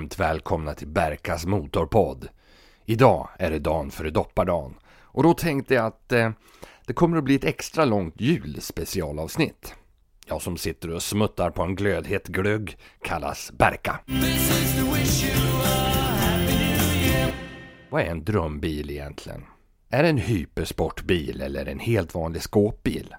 [0.00, 2.28] varmt välkomna till Berkas Motorpodd.
[2.84, 6.30] Idag är det dagen före doppardagen och då tänkte jag att eh,
[6.86, 9.74] det kommer att bli ett extra långt julspecialavsnitt.
[10.26, 14.00] Jag som sitter och smuttar på en glödhet glögg kallas Berka.
[17.90, 19.44] Vad är en drömbil egentligen?
[19.90, 23.14] Är det en hypersportbil eller en helt vanlig skåpbil?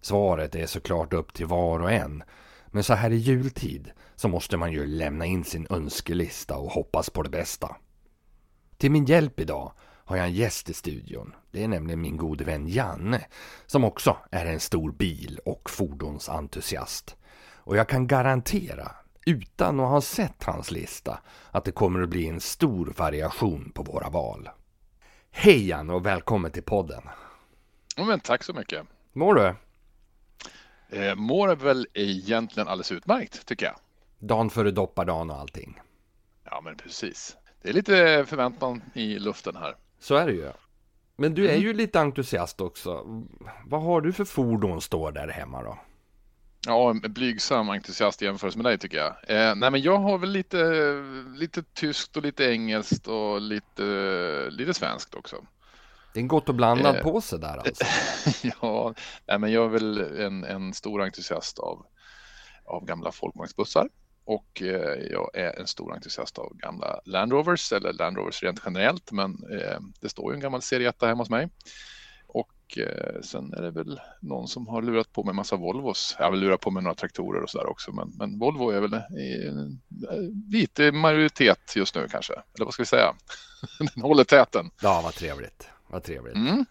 [0.00, 2.22] Svaret är såklart upp till var och en.
[2.66, 7.10] Men så här i jultid så måste man ju lämna in sin önskelista och hoppas
[7.10, 7.76] på det bästa.
[8.76, 11.34] Till min hjälp idag har jag en gäst i studion.
[11.50, 13.26] Det är nämligen min gode vän Janne
[13.66, 17.16] som också är en stor bil och fordonsentusiast.
[17.54, 18.92] Och jag kan garantera,
[19.26, 21.18] utan att ha sett hans lista,
[21.50, 24.48] att det kommer att bli en stor variation på våra val.
[25.30, 27.02] Hej Janne och välkommen till podden.
[27.96, 28.86] Ja, men tack så mycket.
[29.12, 29.54] Mår du?
[30.98, 33.76] Eh, mår väl egentligen alldeles utmärkt tycker jag.
[34.18, 35.80] Dagen före doppardagen och allting.
[36.44, 37.36] Ja, men precis.
[37.62, 39.74] Det är lite förväntan i luften här.
[40.00, 40.50] Så är det ju.
[41.16, 43.04] Men du är ju lite entusiast också.
[43.66, 45.78] Vad har du för fordon står där hemma då?
[46.66, 49.06] Ja, en blygsam entusiast i jämförelse med dig tycker jag.
[49.06, 50.92] Eh, nej, men jag har väl lite,
[51.36, 53.82] lite tyskt och lite engelskt och lite,
[54.50, 55.36] lite svenskt också.
[56.12, 57.02] Det är en gott och blandad Eh.
[57.02, 57.84] påse där alltså.
[58.62, 58.94] ja,
[59.26, 61.86] nej, men jag är väl en, en stor entusiast av,
[62.64, 63.88] av gamla folkvagnsbussar.
[64.26, 68.62] Och eh, jag är en stor entusiast av gamla Land Rovers, eller Land Rovers rent
[68.64, 71.48] generellt, men eh, det står ju en gammal serie 1 hemma hos mig.
[72.26, 76.16] Och eh, sen är det väl någon som har lurat på mig en massa Volvos.
[76.18, 78.94] Jag väl lurat på mig några traktorer och sådär också, men, men Volvo är väl
[78.94, 79.52] i,
[80.52, 82.32] lite majoritet just nu kanske.
[82.32, 83.14] Eller vad ska vi säga?
[83.94, 84.70] Den håller täten.
[84.82, 85.68] Ja, vad trevligt.
[85.86, 86.36] Vad trevligt.
[86.36, 86.64] Mm.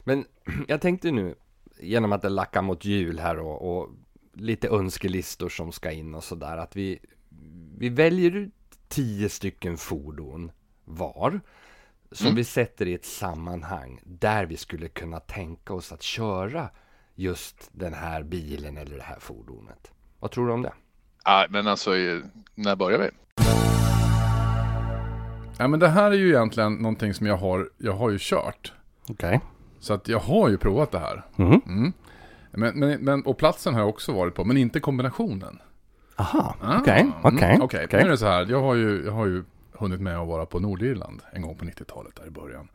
[0.00, 0.24] Men
[0.68, 1.34] jag tänkte nu,
[1.80, 3.90] genom att det lackar mot jul här och, och
[4.40, 6.98] lite önskelistor som ska in och sådär, att vi,
[7.78, 8.54] vi väljer ut
[8.88, 10.52] tio stycken fordon
[10.84, 11.40] var.
[12.12, 12.36] Som Mm.
[12.36, 16.68] vi sätter i ett sammanhang där vi skulle kunna tänka oss att köra
[17.14, 19.90] just den här bilen eller det här fordonet.
[20.20, 20.72] Vad tror du om det?
[21.24, 21.90] Ja, men alltså,
[22.54, 23.10] när börjar vi?
[25.58, 28.72] Ja, men det här är ju egentligen någonting som jag har, jag har ju kört.
[29.08, 29.40] Okej.
[29.80, 31.26] Så att jag har ju provat det här.
[31.36, 31.60] Mhm.
[31.66, 31.92] Mm.
[32.50, 35.58] Men, men, men, och platsen har jag också varit på, men inte kombinationen.
[36.16, 37.58] Aha, Ah, okej, mm, okej.
[37.60, 38.00] Okej, okej.
[38.00, 38.46] nu är det så här.
[38.50, 41.64] Jag har, ju, jag har ju hunnit med att vara på Nordirland en gång på
[41.64, 42.68] 90-talet där i början.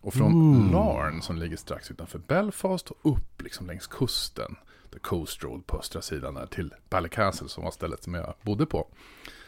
[0.00, 0.72] Och från Mm.
[0.72, 4.56] Larne som ligger strax utanför Belfast och upp liksom längs kusten.
[4.92, 8.66] The Coast Road på östra sidan där till Ballycastle som var stället som jag bodde
[8.66, 8.86] på.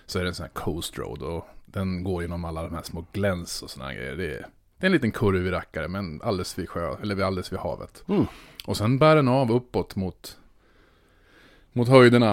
[0.06, 2.83] Så är det en sån här Coast Road och den går genom alla de här
[2.83, 4.16] små gläns och såna här grejer.
[4.16, 4.47] Det är,
[4.82, 8.04] det är en liten kurvig rackare men alldeles vid sjö, eller alldeles vid havet.
[8.09, 8.26] Mm.
[8.65, 10.38] Och sen bär den av uppåt mot,
[11.72, 12.32] mot höjderna.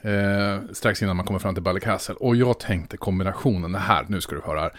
[0.00, 2.14] Eh, strax innan man kommer fram till Ballycastle.
[2.14, 4.72] Och jag tänkte kombinationen, det här, nu ska du höra här.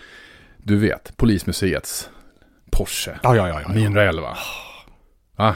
[0.58, 2.10] Du vet, Polismuseets
[2.72, 3.62] Porsche Ja, ja, ja.
[3.62, 3.68] ja.
[3.68, 4.38] 911.
[5.36, 5.56] Va?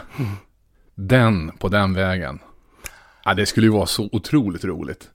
[0.96, 2.40] Den på den vägen.
[3.26, 5.10] Ja, det skulle ju vara så otroligt roligt.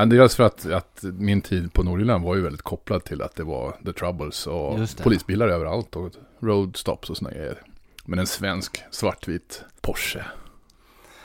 [0.00, 3.36] Ja, dels för att, att min tid på Nordirland var ju väldigt kopplad till att
[3.36, 7.58] det var The Troubles och polisbilar överallt och roadstops och sådana grejer.
[8.04, 10.24] Men en svensk svartvit Porsche.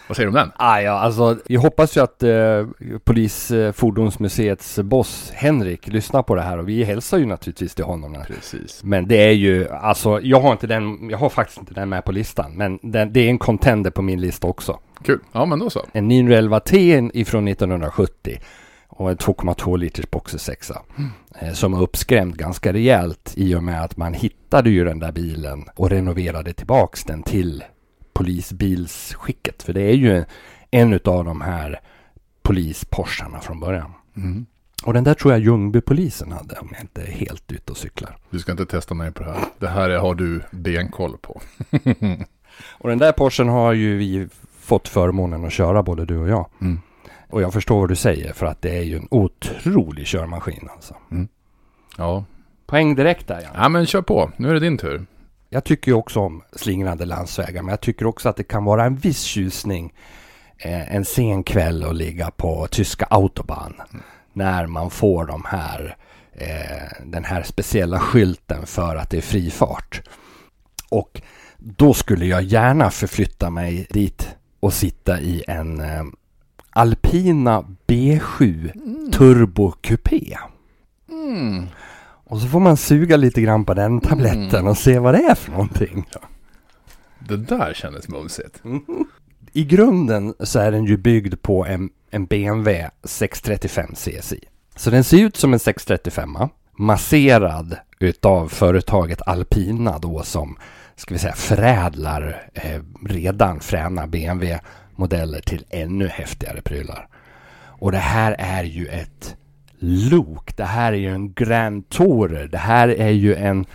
[0.07, 0.51] Vad säger du om den?
[0.55, 2.67] Ah, ja, alltså, jag hoppas ju att eh,
[3.03, 8.17] Polisfordonsmuseets boss Henrik lyssnar på det här och vi hälsar ju naturligtvis till honom.
[8.27, 8.83] Precis.
[8.83, 12.05] Men det är ju, alltså, jag har inte den, jag har faktiskt inte den med
[12.05, 14.79] på listan, men den, det är en contender på min lista också.
[15.03, 15.19] Kul.
[15.31, 15.85] Ja, men då så.
[15.91, 18.39] En 911 T ifrån 1970
[18.97, 20.81] och en 2,2 liters boxersexa.
[21.41, 25.11] Eh, som är uppskrämd ganska rejält i och med att man hittade ju den där
[25.11, 27.63] bilen och renoverade tillbaks den till
[28.13, 29.63] polisbilsskicket.
[29.63, 30.23] För det är ju
[30.71, 31.79] en, utav de här
[32.41, 33.91] polisporscharna från början.
[34.17, 34.45] Mm.
[34.85, 38.17] Och den där tror jag Ljungbypolisen hade om jag inte är helt ute och cyklar.
[38.29, 39.39] Du ska inte testa mig på det här.
[39.59, 41.41] Det här är- har du benkoll på.
[42.69, 44.27] Och den där Porschen har ju vi
[44.59, 46.49] fått förmånen att köra både du och jag.
[46.61, 46.79] Mm.
[47.29, 50.95] Och jag förstår vad du säger för att det är ju en otrolig körmaskin alltså.
[51.97, 52.25] Ja.
[52.65, 53.51] Poäng direkt där Jan.
[53.55, 54.31] ja, men kör på.
[54.37, 55.05] Nu är det din tur.
[55.49, 58.85] Jag tycker ju också om slingrande landsvägar men jag tycker också att det kan vara
[58.85, 59.93] en viss tjusning
[60.57, 63.73] eh, en sen kväll att ligga på tyska autobahn.
[64.33, 65.97] När man får de här
[66.33, 70.01] eh, den här speciella skylten för att det är fri fart.
[70.89, 71.21] Och
[71.57, 76.03] då skulle jag gärna förflytta mig dit och sitta i en eh,
[76.77, 78.71] Alpina B7
[79.11, 80.37] Turbo Coupé.
[81.09, 81.65] Mm.
[82.23, 85.35] Och så får man suga lite grann på den tabletten och se vad det är
[85.35, 86.07] för någonting.
[87.19, 88.61] Det där kändes mumsigt.
[89.53, 94.39] I grunden så är den ju byggd på en, en BMW 635 CSI.
[94.75, 96.37] Så den ser ut som en 635
[96.77, 100.57] masserad utav företaget Alpina då som
[100.95, 104.07] ska vi säga förädlar eh, redan fräna
[104.95, 107.07] BMW-modeller till ännu häftigare prylar.
[107.79, 109.35] Och det här är ju ett
[109.79, 110.57] lok.
[110.57, 112.47] Det här är ju en Grand Tourer.
[112.47, 113.65] Det här är ju en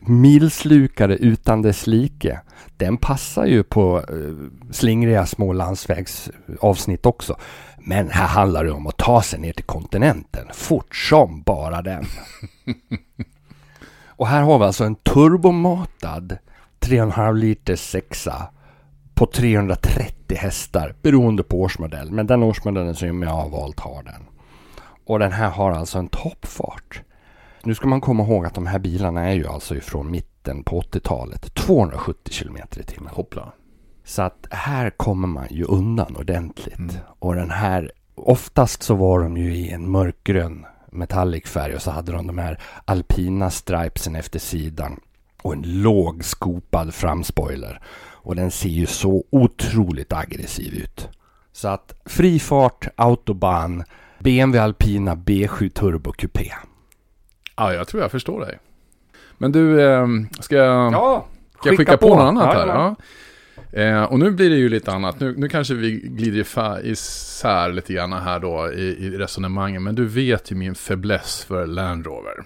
[0.00, 2.40] milslukare utan dess like.
[2.76, 7.36] Den passar ju på eh, slingriga små landsvägsavsnitt också.
[7.78, 12.04] Men här handlar det om att ta sig ner till kontinenten fort som bara den.
[14.06, 16.38] Och här har vi alltså en turbomatad
[16.80, 18.50] 3,5 liters sexa
[19.14, 22.10] på 330 hästar beroende på årsmodell.
[22.10, 24.26] Men den årsmodellen som jag har valt har den.
[25.04, 27.02] Och den här har alltså en toppfart.
[27.64, 30.80] Nu ska man komma ihåg att de här bilarna är ju alltså ifrån mitten på
[30.80, 31.54] 80-talet.
[31.54, 33.12] 270 km i timmen.
[33.14, 33.52] Hoppla.
[34.04, 36.78] Så att här kommer man ju undan ordentligt.
[36.78, 36.94] Mm.
[37.18, 41.90] Och den här, oftast så var de ju i en mörkgrön metallic färg och så
[41.90, 45.00] hade de de här alpina stripesen efter sidan.
[45.42, 47.80] Och en låg skopad framspoiler.
[48.22, 51.08] Och den ser ju så otroligt aggressiv ut.
[51.52, 53.84] Så att fri fart, autobahn,
[54.18, 56.52] BMW Alpina B7 Turbo Coupé.
[57.56, 58.58] Ja, jag tror jag förstår dig.
[59.38, 60.06] Men du, eh,
[60.40, 60.92] ska jag...
[60.92, 61.26] Ja,
[61.60, 62.66] Ska jag skicka, på, något annat Ja, här?
[62.66, 62.94] ja.
[63.72, 63.80] Ja.
[63.80, 65.20] Eh, och nu blir det ju lite annat.
[65.20, 69.82] Nu, nu kanske vi glider isär lite grann här då i, i resonemangen.
[69.82, 72.44] Men du vet ju min fäbless för Land Rover.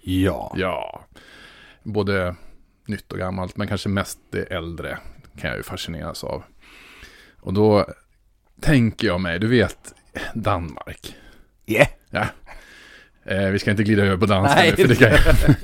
[0.00, 0.54] Ja.
[0.56, 1.04] Ja.
[1.82, 2.34] Både
[2.86, 4.98] nytt och gammalt, men kanske mest det äldre
[5.36, 6.42] kan jag ju fascineras av.
[7.40, 7.86] Och då
[8.60, 9.94] tänker jag mig, du vet
[10.34, 11.16] Danmark.
[11.66, 11.88] Yeah.
[12.10, 12.26] Ja.
[13.24, 14.74] Eh, vi ska inte glida över på danska Nej.
[14.78, 15.54] nu, för det kan jag.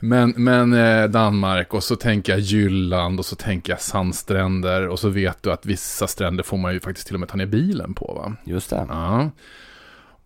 [0.00, 4.98] Men, men eh, Danmark och så tänker jag Jylland och så tänker jag sandstränder och
[4.98, 7.46] så vet du att vissa stränder får man ju faktiskt till och med ta ner
[7.46, 8.36] bilen på va?
[8.44, 8.86] Just det.
[8.88, 9.30] Ja.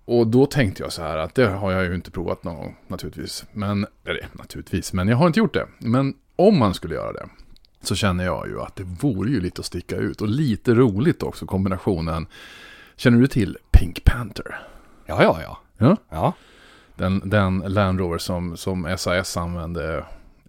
[0.04, 2.76] Och då tänkte jag så här att det har jag ju inte provat någon gång
[2.86, 3.44] naturligtvis.
[3.52, 5.66] Men, eller naturligtvis, men jag har inte gjort det.
[5.78, 7.28] Men om man skulle göra det
[7.82, 11.22] så känner jag ju att det vore ju lite att sticka ut och lite roligt
[11.22, 12.26] också kombinationen.
[12.96, 14.60] Känner du till Pink Panther?
[15.06, 15.58] Ja, ja, ja.
[15.78, 15.96] Ja.
[16.08, 16.32] Ja.
[16.94, 20.04] Den, den Land Rover som, som SAS använde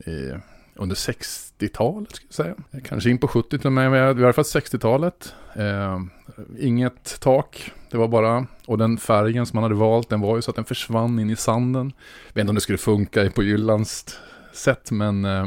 [0.06, 0.32] i,
[0.76, 2.56] under 60-talet, ska jag säga.
[2.84, 5.34] Kanske in på 70 till och med, men i alla fall 60-talet.
[5.56, 6.00] Eh,
[6.60, 10.42] inget tak, det var bara, och den färgen som man hade valt, den var ju
[10.42, 11.94] så att den försvann in i sanden.
[12.28, 14.20] Jag vet inte om det skulle funka på Jyllands
[14.54, 15.46] sätt, men eh,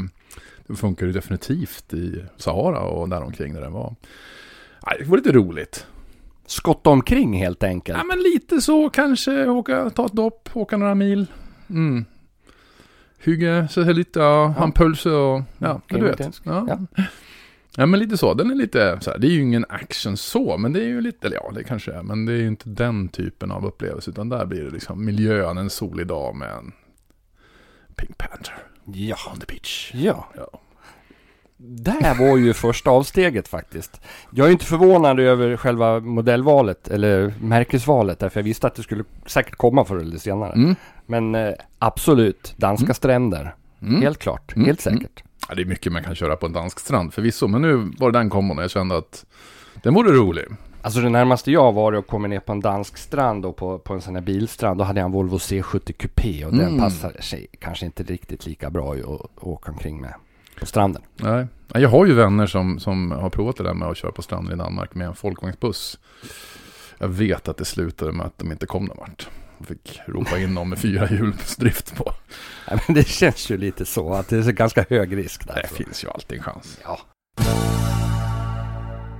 [0.76, 3.94] funkar ju definitivt i Sahara och däromkring där den var.
[4.86, 5.86] Nej, det var lite roligt.
[6.46, 7.98] Skotta omkring helt enkelt.
[7.98, 9.46] Ja, men lite så kanske.
[9.46, 11.26] Åka, ta ett dopp, åka några mil.
[11.70, 12.04] Mm.
[13.18, 16.40] Hygge, så här lite, ja, ha en pulse och, ja, Mm, du vet.
[16.44, 16.66] Ja.
[16.68, 17.04] Ja.
[17.76, 18.34] ja, men lite så.
[18.34, 21.00] Den är lite så här, det är ju ingen action så, men det är ju
[21.00, 24.10] lite, eller ja, det kanske är, men det är ju inte den typen av upplevelse,
[24.10, 26.72] utan där blir det liksom miljön, en solig dag med en
[27.96, 29.16] Pink Panther Ja.
[29.32, 29.90] on the beach.
[29.94, 30.28] Ja.
[30.36, 30.48] Ja.
[31.62, 34.00] Det här var ju första avsteget faktiskt.
[34.30, 39.04] Jag är inte förvånad över själva modellvalet eller märkesvalet därför jag visste att det skulle
[39.26, 40.52] säkert komma förr eller senare.
[40.52, 40.74] Mm.
[41.06, 42.94] Men eh, absolut, danska Mm.
[42.94, 43.54] stränder.
[43.82, 44.02] Mm.
[44.02, 44.66] Helt klart, Mm.
[44.66, 45.22] helt säkert.
[45.48, 48.10] Ja, det är mycket man kan köra på en dansk strand förvisso, men nu var
[48.10, 49.26] det den kombon och jag kände att
[49.82, 50.44] den vore rolig.
[50.82, 53.94] Alltså det närmaste jag var att komma ner på en dansk strand och på, på
[53.94, 54.78] en sån här bilstrand.
[54.80, 56.78] Då hade jag en Volvo C70 Coupé och den Mm.
[56.78, 60.14] passar sig kanske inte riktigt lika bra att att åka omkring med
[60.60, 61.02] på stranden.
[61.16, 61.46] Nej.
[61.72, 64.22] Ja, Jag har ju vänner som, som har provat det där med att köra på
[64.22, 65.98] stranden i Danmark med en folkvagnsbuss.
[66.98, 69.28] Jag vet att det slutade med att de inte kom någon vart.
[69.58, 72.12] De fick ropa in dem med fyra hjulsdrift på.
[72.70, 75.62] Ja, men det känns ju lite så att det är så ganska hög risk där.
[75.62, 76.78] Det finns ju alltid en chans.
[76.84, 76.98] Ja.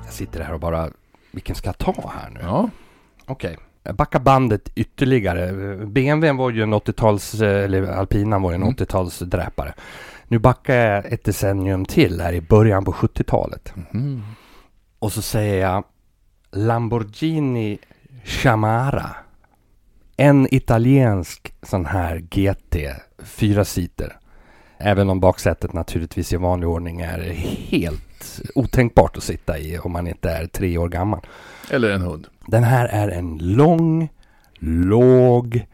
[0.05, 0.91] Jag sitter här och bara,
[1.31, 2.41] vilken ska jag ta här nu?
[2.43, 2.71] Ja,
[3.27, 3.59] Okej.
[3.83, 5.53] Jag backar bandet ytterligare.
[5.87, 8.75] BMW var ju en 80-tals, eller Alpina var ju en Mm.
[8.75, 9.73] 80-talsdräpare.
[10.29, 13.73] Nu backar jag ett decennium till här i början på 70-talet.
[13.91, 14.23] Mhm.
[14.99, 15.85] Och så säger jag
[16.53, 17.79] Lamborghini
[18.25, 19.11] Chamara.
[20.17, 22.77] En italiensk sån här GT,
[23.19, 24.17] fyra seater.
[24.79, 27.21] Även om baksätet naturligtvis i vanlig ordning är
[27.71, 28.03] helt
[28.55, 31.21] otänkbart att sitta i om man inte är tre år gammal.
[31.71, 32.27] eller en hund.
[32.47, 34.09] Den här är en lång,
[34.59, 35.67] låg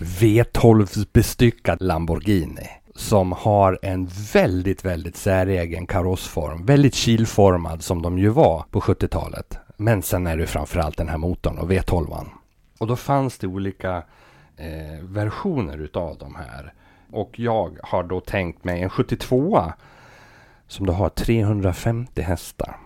[0.00, 2.68] V12-bestyckad Lamborghini.
[2.94, 6.66] Som har en väldigt, väldigt säregen karossform.
[6.66, 9.58] Väldigt kilformad som de ju var på 70-talet.
[9.76, 12.26] Men sen är det framförallt den här motorn och V12.
[12.78, 14.02] Och då fanns det olika
[14.56, 16.72] eh, versioner utav de här.
[17.12, 19.72] Och jag har då tänkt mig en 72
[20.68, 22.76] som då har 350 hästar.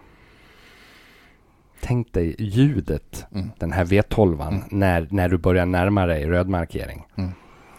[1.83, 3.51] tänk dig ljudet, Mm.
[3.59, 4.63] den här V12, Mm.
[4.71, 7.07] när, när du börjar närma dig rödmarkering.
[7.17, 7.31] Mm.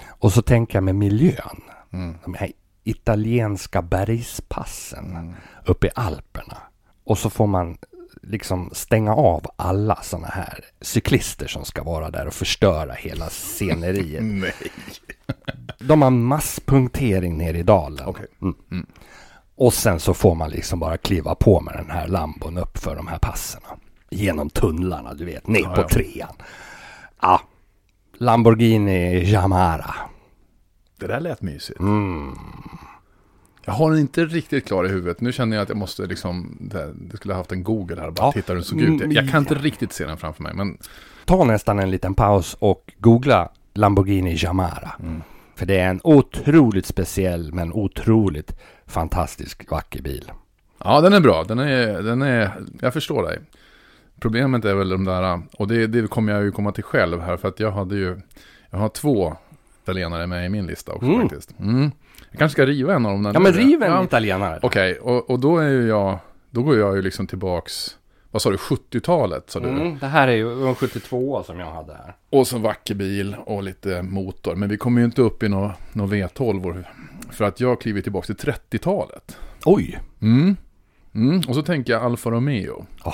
[0.09, 1.61] Och så tänker jag med miljön,
[1.93, 2.15] Mm.
[2.23, 2.51] de här
[2.83, 5.33] italienska bergspassen Mm.
[5.65, 6.57] uppe i Alperna.
[7.03, 7.77] Och så får man
[8.21, 14.23] liksom stänga av alla sådana här cyklister som ska vara där och förstöra hela sceneriet.
[14.41, 14.53] Nej.
[15.79, 18.07] De har masspunktering ner i dalen.
[18.07, 18.27] Okej.
[18.41, 18.55] Mm.
[18.71, 18.85] Mm.
[19.61, 22.95] Och sen så får man liksom bara kliva på med den här lambon upp för
[22.95, 23.67] de här passerna.
[24.09, 25.87] Genom tunnlarna, du vet, ner Ja, på ja.
[25.87, 26.33] trean.
[27.21, 27.41] Ja,
[28.17, 29.95] Lamborghini Jamara.
[30.99, 31.79] Det där lät mysigt.
[31.79, 32.35] Mm.
[33.65, 35.21] Jag har den inte riktigt klar i huvudet.
[35.21, 38.25] Nu känner jag att jag måste liksom, det, skulle ha haft en Google här bara
[38.27, 38.31] Ja.
[38.31, 39.01] titta hur den såg ut.
[39.01, 40.77] Mm, Jag kan inte riktigt se den framför mig, men
[41.25, 44.91] Ta nästan en liten paus och googla Lamborghini Jamara.
[44.99, 45.21] mm.
[45.61, 50.31] För det är en otroligt speciell men otroligt fantastisk vacker bil.
[50.83, 51.43] Ja, den är bra.
[51.43, 52.51] Den är, den är,
[52.81, 53.39] jag förstår dig.
[54.19, 57.37] Problemet är väl de där, och det, det kommer jag ju komma till själv här,
[57.37, 58.21] för att jag hade ju,
[58.69, 59.35] jag har två
[59.83, 61.21] italienare med i min lista också Mm.
[61.21, 61.59] faktiskt.
[61.59, 61.91] Mm.
[62.31, 63.31] Jag kanske ska riva en av dem.
[63.33, 64.59] Ja men riv en Ja, italienare.
[64.61, 67.97] Okej, och, och då är ju jag, då går jag ju liksom tillbaks,
[68.31, 69.69] vad sa du, 70-talet sa du?
[69.69, 72.15] Mm, det här är ju en 72 som jag hade här.
[72.29, 74.55] Och så vacker bil och lite motor.
[74.55, 76.83] Men vi kommer ju inte upp i några nå V12.
[77.31, 79.37] För att jag kliver tillbaka till 30-talet.
[79.65, 79.99] Oj!
[80.21, 80.55] Mm.
[81.15, 81.41] Mm.
[81.47, 82.85] Och så tänker jag Alfa Romeo.
[83.05, 83.13] Åh.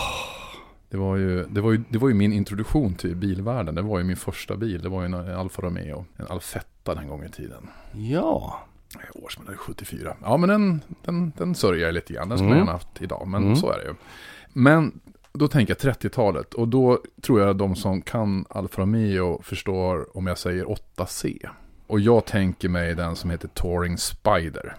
[0.89, 3.75] Det, var ju, det, var ju, det var ju min introduktion till bilvärlden.
[3.75, 4.81] Det var ju min första bil.
[4.81, 6.05] Det var ju en Alfa Romeo.
[6.17, 7.67] En Alfetta den gången i tiden.
[7.91, 8.59] Ja.
[9.13, 10.15] Årsmodell 74.
[10.23, 12.29] Ja men den, den, den sörjer jag lite grann.
[12.29, 12.57] Den skulle Mm.
[12.59, 13.27] jag gärna haft idag.
[13.27, 13.55] Men Mm.
[13.55, 13.93] så är det ju.
[14.57, 14.99] Men
[15.33, 16.53] då tänker jag 30-talet.
[16.53, 21.49] Och då tror jag de som kan Alfa Romeo förstår om jag säger 8C.
[21.87, 24.75] Och jag tänker mig den som heter Touring Spider.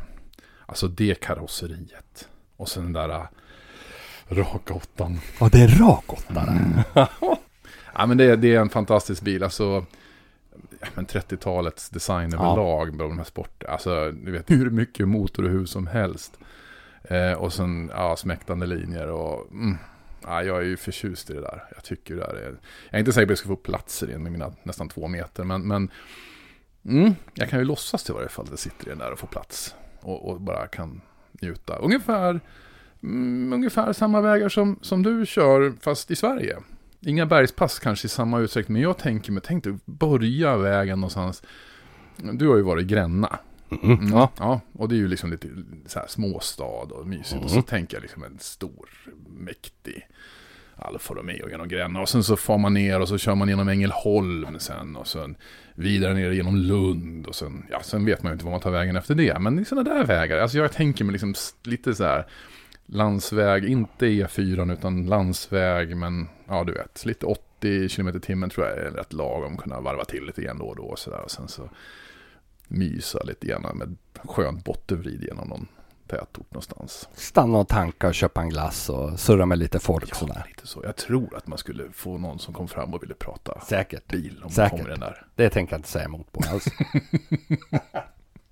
[0.66, 2.28] Alltså det karosseriet.
[2.56, 3.24] Och sen den där äh,
[4.28, 5.20] raka åttan.
[5.40, 6.84] Ja, det är en rak åttare.
[7.94, 9.42] Ja men det, är- det är en fantastisk bil.
[9.42, 9.84] Alltså
[10.80, 12.36] ja, men 30-talets design Ja.
[12.52, 13.72] överlag med de här sporterna.
[13.72, 16.38] Alltså du vet hur mycket motor och hus som helst.
[17.08, 19.76] Eh, och sen ja, smäktande linjer och mm,
[20.22, 21.64] ja, jag är ju förtjust i det där.
[21.74, 22.50] Jag tycker det där är...
[22.90, 24.88] Jag är inte säker på att jag ska få plats i det med mina nästan
[24.88, 25.44] två meter.
[25.44, 25.90] Men, men
[26.84, 29.18] mm, jag kan ju låtsas till varje fall att jag sitter i den där och
[29.18, 29.74] får plats.
[30.00, 31.00] Och, och bara kan
[31.42, 31.76] njuta.
[31.76, 32.40] Ungefär,
[33.02, 36.56] mm, ungefär samma vägar som, som du kör fast i Sverige.
[37.00, 41.42] Inga bergspass kanske i samma utsträckning, men jag tänker mig, tänk dig börja vägen någonstans.
[42.16, 43.38] Du har ju varit i Gränna.
[43.82, 44.08] Mm.
[44.12, 44.30] Ja.
[44.38, 45.48] ja, och det är ju liksom lite
[45.86, 47.42] så här småstad och mysigt.
[47.44, 47.64] Och så Mm.
[47.64, 48.88] tänker jag liksom en stor,
[49.28, 50.08] mäktig
[50.76, 52.00] Alfa Romeo genom Gränna.
[52.00, 54.96] Och sen så far man ner och så kör man genom Ängelholm sen.
[54.96, 55.36] Och sen
[55.74, 57.26] vidare ner genom Lund.
[57.26, 59.38] Och sen, ja, sen vet man ju inte var man tar vägen efter det.
[59.38, 60.38] Men det är sådana där vägar.
[60.38, 62.26] Alltså jag tänker mig liksom lite så här
[62.86, 65.96] landsväg, inte E4 utan landsväg.
[65.96, 69.56] Men ja, du vet, lite 80 km i timmen tror jag är rätt lagom.
[69.56, 71.20] Kunna varva till lite grann då och då och sådär.
[71.20, 71.68] Och sen så
[72.68, 73.96] mysa lite grann med
[74.28, 75.66] skönt bottenvrid genom någon
[76.06, 77.08] tätort någonstans.
[77.14, 80.44] Stanna och tanka och köpa en glass och surra med lite folk Ja, sådär.
[80.48, 80.80] lite så.
[80.84, 84.06] Jag tror att man skulle få någon som kom fram och ville prata Säkert.
[84.08, 84.70] bil om Säkert.
[84.78, 85.26] kommer den där.
[85.34, 86.64] Det tänker jag inte säga emot på alls.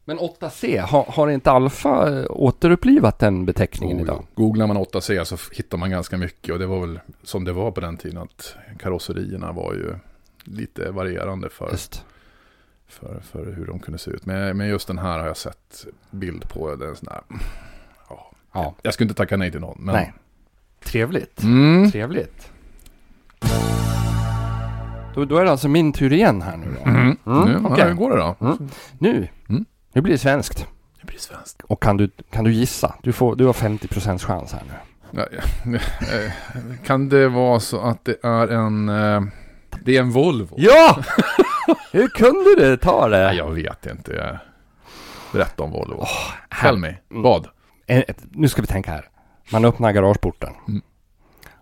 [0.04, 4.26] Men 8C, har, har inte Alfa eh, återupplivat den beteckningen Oh, idag?
[4.37, 4.42] jo.
[4.44, 7.70] Googlar man 8C så hittar man ganska mycket och det var väl som det var
[7.70, 9.94] på den tiden att karosserierna var ju
[10.44, 12.04] lite varierande för, Just.
[12.88, 14.26] För, för hur de kunde se ut.
[14.26, 16.76] Men, men just den här har jag sett bild på.
[16.76, 17.21] Den sån här,
[18.09, 18.33] ja.
[18.52, 18.75] Ja.
[18.83, 19.78] Jag skulle inte tacka nej till någon.
[19.81, 20.12] Men, Nej.
[20.85, 21.43] Trevligt.
[21.43, 21.90] Mm.
[21.90, 22.50] Trevligt.
[25.14, 26.90] Då, då är det alltså min tur igen här nu då.
[26.90, 27.00] Mm.
[27.02, 27.78] Mm, Nu, okej.
[27.78, 28.37] ja, hur går det då?
[28.40, 28.69] Mm.
[28.99, 29.64] Nu, Mm.
[29.93, 30.66] nu blir det svenskt.
[31.00, 31.62] Det blir svenskt.
[31.62, 32.95] Och kan du, kan du gissa?
[33.02, 34.73] Du, får, du har 50% chans här nu.
[36.87, 38.88] Kan det vara så att det är en...
[38.88, 39.23] eh,
[39.85, 40.55] Det är en Volvo?
[40.59, 41.02] Ja!
[41.92, 43.26] Hur kunde du ta det?
[43.26, 44.40] Nej, jag vet inte.
[45.32, 46.04] Berätta om Volvo.
[46.50, 46.88] här- Tell me.
[47.11, 47.23] Mm.
[47.23, 47.49] Vad?
[47.87, 49.08] En, ett, nu ska vi tänka här.
[49.52, 50.52] Man öppnar garageporten.
[50.68, 50.82] Mm.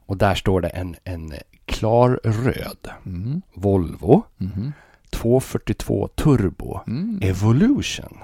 [0.07, 1.33] Och där står det en, en
[1.67, 3.43] klar röd Mm.
[3.55, 4.73] Volvo Mhm.
[5.11, 7.19] 242 Turbo Mm.
[7.23, 8.19] Evolution.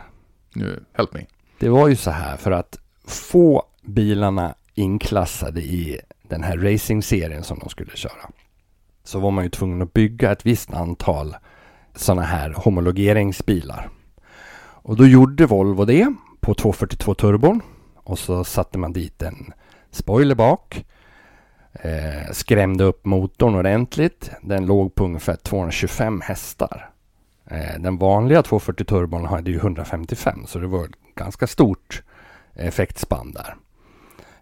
[0.54, 1.26] Nu, help me.
[1.58, 7.58] Det var ju så här för att få bilarna inklassade i den här racingserien som
[7.58, 8.30] de skulle köra.
[9.04, 11.36] Så var man ju tvungen att bygga ett visst antal
[11.94, 13.90] sådana här homologeringsbilar.
[14.82, 17.60] Och då gjorde Volvo det på 242 turbon.
[17.94, 19.52] Och så satte man dit en
[19.90, 20.84] spoiler bak.
[21.72, 24.30] Eh, skrämde upp motorn ordentligt.
[24.42, 26.90] Den låg på ungefär 225 hästar.
[27.46, 32.02] Eh, den vanliga 240 turbon hade ju 155 så det var ett ganska stort
[32.54, 33.56] effektspann där.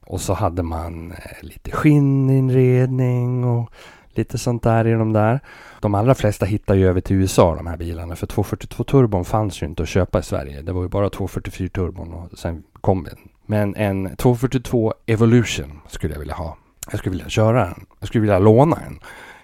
[0.07, 3.71] Och så hade man eh, lite skinninredning och
[4.19, 5.41] lite sånt där i de där.
[5.81, 9.63] De allra flesta hittar ju över till USA de här bilarna för 242 turbon fanns
[9.63, 10.63] ju inte att köpa i Sverige.
[10.63, 13.19] Det var ju bara 244 turbon och sen kom den.
[13.47, 16.57] Men en 242 Evolution skulle jag vilja ha.
[16.91, 17.87] Jag skulle vilja köra den.
[18.01, 18.99] Jag skulle vilja låna den.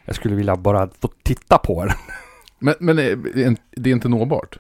[0.05, 1.95] Jag skulle vilja bara få titta på den.
[2.59, 4.59] Men, men det är- det är inte nåbart?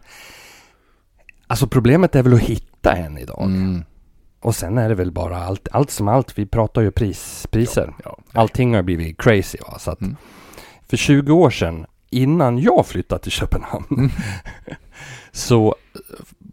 [1.46, 3.42] Alltså problemet är väl att hitta en idag.
[3.42, 3.82] Mm.
[4.44, 6.38] Och sen är det väl bara allt, allt som allt.
[6.38, 7.94] Vi pratar ju pris, priser.
[8.04, 8.18] Ja.
[8.32, 9.78] Allting har blivit crazy va.
[9.78, 10.16] Så Mm.
[10.88, 14.10] för 20 år sedan, innan jag flyttade till Köpenhamn, Mm.
[15.32, 15.74] så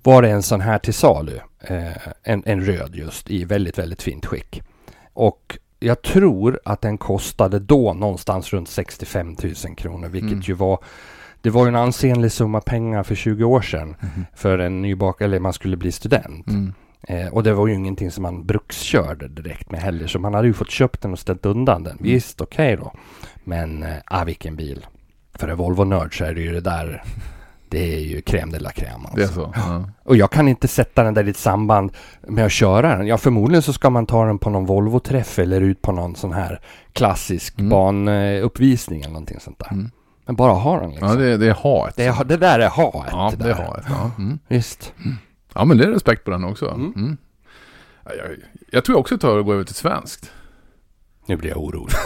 [0.04, 1.40] var det en sån här till salu.
[1.60, 1.92] Eh,
[2.24, 4.62] en, en röd just i väldigt, väldigt fint skick.
[5.14, 10.42] Och jag tror att den kostade då någonstans runt 65 000 kronor, vilket Mm.
[10.46, 10.80] ju var
[11.42, 14.26] det var ju en ansenlig summa pengar för 20 år sedan Mhm.
[14.36, 16.48] för en nybak eller man skulle bli student.
[16.48, 16.74] Mm.
[17.08, 20.08] Eh, och det var ju ingenting som man brukskörde direkt med heller.
[20.08, 21.94] Så man hade ju fått köpt den och ställt undan den.
[21.94, 22.04] Mm.
[22.04, 22.94] Visst, okej då.
[23.44, 24.86] Men, eh, ah, vilken bil.
[25.34, 27.04] För en Volvo-nörd så är det ju det där.
[27.70, 29.16] Det är ju crème de la crème alltså.
[29.16, 29.54] Det är så?
[29.56, 29.90] Ja.
[30.04, 31.92] Och jag kan inte sätta den där i ett samband
[32.28, 33.08] med att köra den.
[33.08, 36.34] Ja, förmodligen så ska man ta den på någon Volvo-träff eller ut på någon sån
[36.34, 36.60] här
[36.94, 37.70] klassisk Mm.
[37.70, 39.72] banuppvisning eller någonting sånt där.
[39.72, 39.92] Mm.
[40.26, 41.08] Men bara ha den liksom.
[41.08, 41.96] ja, det, det är haet.
[41.96, 43.84] det, det där är ha Ja, det är haet.
[43.90, 44.12] Ja.
[44.18, 44.40] Mm.
[44.48, 44.94] Visst.
[45.54, 46.68] Ja, men det är respekt på den också.
[46.70, 46.94] Mm.
[46.96, 47.18] Mm.
[48.06, 48.30] Ja, Jag,
[48.72, 50.32] jag tror också tar och går över till svenskt.
[51.26, 51.96] Nu blir jag orolig.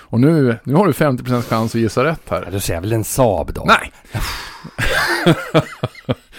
[0.00, 2.48] Och nu, nu har du 50% chans att gissa rätt Ja, här.
[2.52, 3.64] då säger jag väl en Saab då.
[3.66, 3.92] Nej!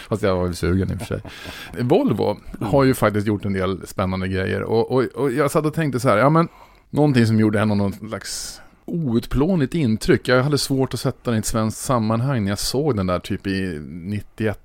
[0.10, 1.22] Fast jag var ju sugen i och för sig.
[1.84, 4.64] Volvo har ju faktiskt gjort en del spännande grejer.
[4.64, 6.48] Och, och, och jag satt och tänkte så här, ja men
[6.90, 10.28] någonting som gjorde henne någon slags outplånligt intryck.
[10.28, 13.20] Jag hade svårt att sätta den i ett svenskt sammanhang när jag såg den där
[13.20, 14.60] typ i 91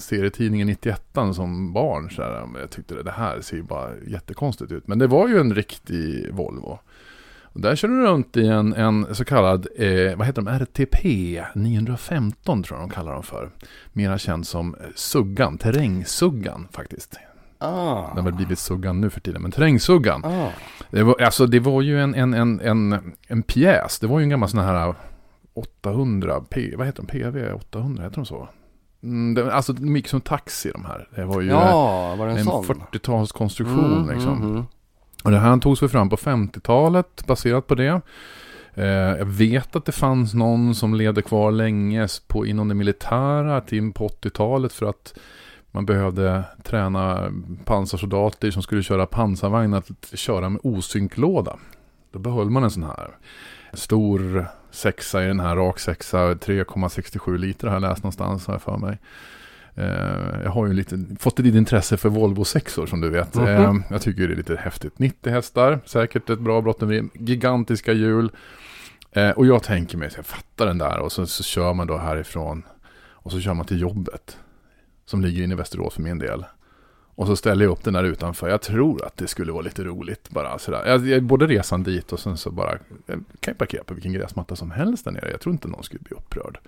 [0.00, 1.02] serietidningen 91
[1.34, 2.10] som barn.
[2.10, 4.88] Så här, jag tyckte det här ser ju bara jättekonstigt ut.
[4.88, 6.78] Men det var ju en riktig Volvo.
[7.42, 11.42] Och där kör du runt i en, en så kallad, eh, vad heter de, RTP
[11.54, 13.50] 915 tror jag de kallar dem för.
[13.92, 17.18] Mera känd som Suggan, terrängsuggan faktiskt.
[17.58, 18.06] Ah.
[18.06, 20.24] Den har väl blivit Suggan nu för tiden, men terrängsuggan.
[20.24, 20.48] Ah.
[20.90, 24.22] Det var, alltså det var ju en, en, en, en, en pjäs, det var ju
[24.22, 24.94] en gammal sån här
[25.54, 28.48] 800, P, vad heter de, PV 800, heter de så?
[29.02, 31.08] Mm, det, alltså de gick som taxi de här.
[31.14, 32.64] Det var ju Ja, var det en, en sån?
[32.64, 34.36] 40-talskonstruktion Mm, liksom.
[34.36, 34.64] mm, mm.
[35.24, 38.00] Och det här togs väl fram på 50-talet baserat på det.
[38.74, 43.60] Eh, jag vet att det fanns någon som levde kvar länge på, inom det militära
[43.60, 45.18] till på 80-talet för att
[45.70, 47.32] man behövde träna
[47.64, 51.56] pansarsoldater som skulle köra pansarvagn att köra med osynklåda.
[52.12, 53.16] Då behöll man en sån här
[53.72, 58.62] stor sexa i den här, rak sexa, 3,67 liter har jag läst någonstans har jag
[58.62, 58.98] för mig.
[59.74, 63.34] Eh, jag har ju lite, fått ett litet intresse för Volvo 6 som du vet.
[63.34, 63.46] Mhm.
[63.46, 64.98] Eh, jag tycker det är lite häftigt.
[64.98, 68.30] 90 hästar, säkert ett bra brotteri, gigantiska hjul.
[69.12, 71.86] Eh, och jag tänker mig, så jag fattar den där och så, så kör man
[71.86, 72.62] då härifrån.
[73.10, 74.38] Och så kör man till jobbet.
[75.04, 76.44] Som ligger inne i Västerås för min del.
[77.18, 78.48] Och så ställer jag upp den där utanför.
[78.48, 80.82] Jag tror att det skulle vara lite roligt bara sådär.
[80.86, 82.72] Jag, jag, både resan dit och sen så bara,
[83.06, 85.30] jag kan ju parkera på vilken gräsmatta som helst där nere.
[85.30, 86.58] Jag tror inte någon skulle bli upprörd.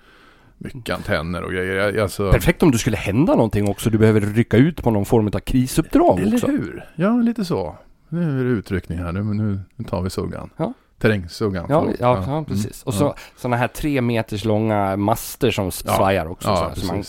[0.57, 1.75] Mycket antenner och grejer.
[1.75, 3.89] Jag, alltså, Perfekt om det skulle hända någonting också.
[3.89, 6.47] Du behöver rycka ut på någon form av krisuppdrag Eller också.
[6.47, 6.85] hur?
[6.95, 7.75] Ja, lite så.
[8.09, 9.11] Nu är det utryckning här.
[9.11, 10.49] Nu, nu, nu tar vi suggan.
[10.57, 10.73] Ja.
[10.99, 11.65] Terrängsuggan.
[11.69, 11.99] Ja, förlåt.
[11.99, 12.83] ja, ja, precis.
[12.83, 13.15] Och så Ja.
[13.37, 15.71] sådana här tre meters långa master som Ja.
[15.71, 16.47] svajar också.
[16.47, 17.03] så Ja, här, så man,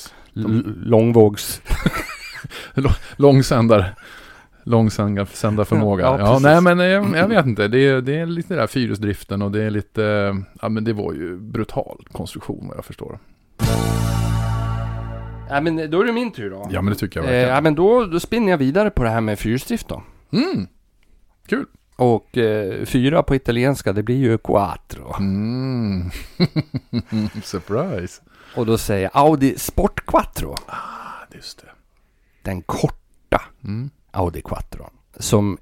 [0.56, 1.62] l- långvågs...
[3.16, 3.94] Långsändar.
[4.64, 6.04] Långsändarförmåga.
[6.04, 6.42] Ja, Ja, precis.
[6.42, 7.68] nej men eh, jag vet inte.
[7.68, 10.92] Det är, det är lite där fyrhjulsdriften och det är lite, eh, ja men det
[10.92, 13.18] var ju brutal konstruktion vad jag förstår.
[15.50, 16.68] Ja, men då är det min tur då.
[16.70, 17.54] Ja men det tycker jag Eh, verkligen.
[17.54, 20.02] ja, men då, då spinner jag vidare på det här med fyrhjulsdrift då.
[20.32, 20.66] Mm.
[21.46, 21.66] Kul.
[21.96, 25.14] Och eh, fyra på italienska, det blir ju quattro.
[25.18, 26.10] Mm.
[27.42, 28.22] Surprise.
[28.56, 30.56] Och då säger jag Audi Sport Quattro.
[30.66, 30.76] Ah,
[31.34, 31.66] just det.
[32.42, 32.92] Den korta
[33.64, 33.90] Mm.
[34.10, 34.86] Audi Quattro.
[35.16, 35.58] Som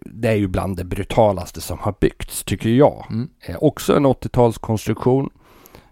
[0.00, 3.06] det är ju bland det brutalaste som har byggts, tycker jag.
[3.10, 3.28] Mm.
[3.46, 5.28] Eh, också en 80-talskonstruktion.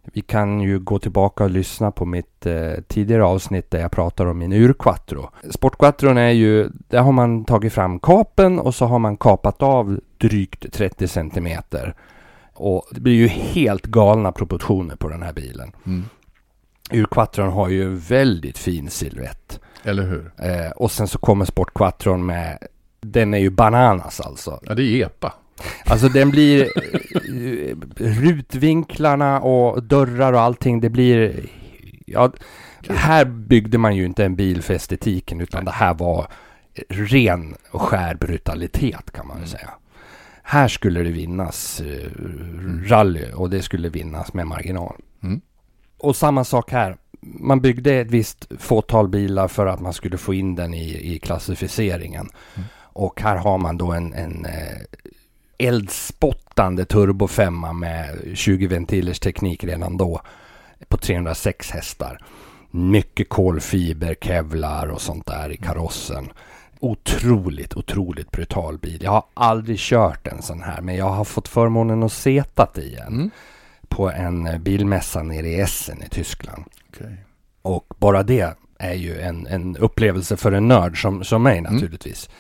[0.04, 4.26] Vi kan ju gå tillbaka och lyssna på mitt eh, tidigare avsnitt där jag pratar
[4.26, 5.30] om min urquattro.
[5.50, 10.00] Sportquattron är ju, där har man tagit fram kapen och så har man kapat av
[10.18, 11.94] drygt 30 centimeter.
[12.54, 15.72] Och det blir ju helt galna proportioner på den här bilen.
[15.87, 16.04] Mm.
[16.92, 19.61] Urquattron har ju väldigt fin silhuett.
[19.85, 20.33] Eller hur?
[20.37, 22.59] Eh, och sen så kommer Sportquattron med,
[23.01, 24.61] den är ju bananas alltså.
[24.62, 25.35] Ja det är EPA.
[25.85, 30.81] Alltså den blir eh, rutvinklarna och dörrar och allting.
[30.81, 31.47] Det blir...
[32.07, 32.33] Ja,
[32.88, 36.27] här byggde man ju inte en bil för estetiken utan det här var
[36.88, 39.71] ren och skär brutalitet kan man väl säga.
[40.43, 42.11] Här skulle det vinnas eh,
[42.87, 44.97] rally och det skulle vinnas med marginal.
[45.23, 45.40] Mm.
[45.99, 46.97] Och samma sak här.
[47.20, 51.18] Man byggde ett visst fåtal bilar för att man skulle få in den i, i
[51.18, 52.28] klassificeringen.
[52.54, 52.68] Mm.
[52.92, 54.78] Och här har man då en, en eh,
[55.59, 60.20] eldspottande turbofemma med 20 ventilers teknik redan då.
[60.88, 62.24] På 306 hästar.
[62.70, 66.33] Mycket kolfiber, kevlar och sånt där i karossen.
[66.80, 69.02] Otroligt, otroligt brutal bil.
[69.02, 72.96] Jag har aldrig kört en sån här men jag har fått förmånen att setat i
[72.96, 73.06] en.
[73.06, 73.30] Mm.
[73.90, 76.64] På en bilmässa nere i Essen i Tyskland.
[76.88, 77.16] Okej.
[77.62, 82.31] Och bara det är ju en, en upplevelse för en nörd som, som mig naturligtvis.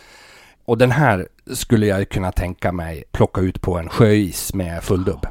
[0.64, 5.26] Och den här skulle jag kunna tänka mig plocka ut på en sjöis med fulldubb.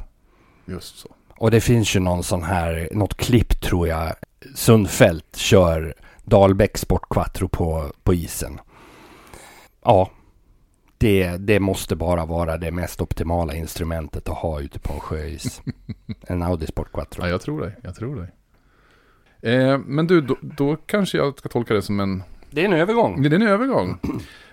[0.65, 1.09] Just så.
[1.29, 4.13] Och det finns ju någon sån här, något klipp tror jag,
[4.55, 8.59] Sundfält kör Dahlbäck Sportquattro på, på isen.
[9.85, 10.09] Ja,
[10.99, 15.61] det, det måste bara vara det mest optimala instrumentet att ha ute på en sjöis.
[16.27, 17.23] en Audi Sportquattro.
[17.23, 17.75] Ja, jag tror dig.
[17.81, 18.31] Jag tror dig.
[19.53, 22.23] Eh, men du, då, då kanske jag ska tolka det som en...
[22.51, 23.21] Det är en övergång.
[23.21, 23.99] Det är en övergång.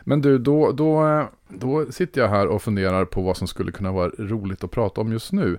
[0.05, 3.93] Men du, då, då, då sitter jag här och funderar på vad som skulle kunna
[3.93, 5.59] vara roligt att prata om just nu.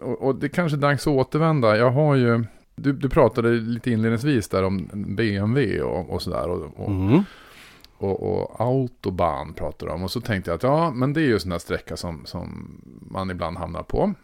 [0.00, 1.76] Och, och det är kanske är dags att återvända.
[1.76, 2.44] Jag har ju...
[2.74, 6.48] Du, du pratade lite inledningsvis där om BMW och, och sådär.
[6.48, 7.22] Och, och, Mm
[8.02, 10.02] och, och autobahn pratar de om.
[10.02, 12.26] Och så tänkte jag att ja, men det är ju en sån där sträcka som,
[12.26, 14.14] som man ibland hamnar på.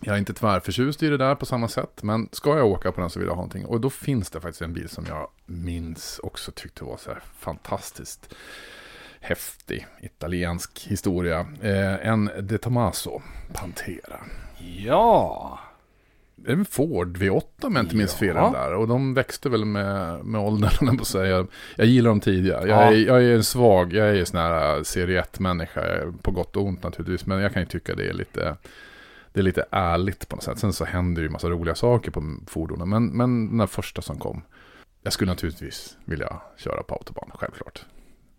[0.00, 2.02] Jag är inte tvärförtjust i det där på samma sätt.
[2.02, 3.66] Men ska jag åka på den så vill jag ha någonting.
[3.66, 7.22] Och då finns det faktiskt en bil som jag minns också tyckte var så här
[7.38, 8.34] fantastiskt
[9.20, 11.46] häftig italiensk historia.
[11.62, 13.22] Eh, en De Tomaso
[13.52, 14.20] Pantera.
[14.58, 15.58] Ja.
[16.44, 18.50] Det är en Ford V8 om jag inte minns fel Ja.
[18.54, 18.74] där.
[18.74, 21.26] Och de växte väl med, med åldern, på säga.
[21.36, 21.46] Jag,
[21.76, 22.68] jag gillar dem tidigare.
[22.68, 22.92] Jag, Ja.
[22.92, 25.82] är, jag är en svag, jag är en sån här serie 1-människa.
[26.22, 27.26] På gott och ont naturligtvis.
[27.26, 28.56] Men jag kan ju tycka det är lite,
[29.32, 30.58] det är lite ärligt på något sätt.
[30.58, 32.88] Sen så händer ju massa roliga saker på fordonen.
[32.88, 34.42] Men, men den här första som kom.
[35.02, 37.84] Jag skulle naturligtvis vilja köra på autobahn, självklart.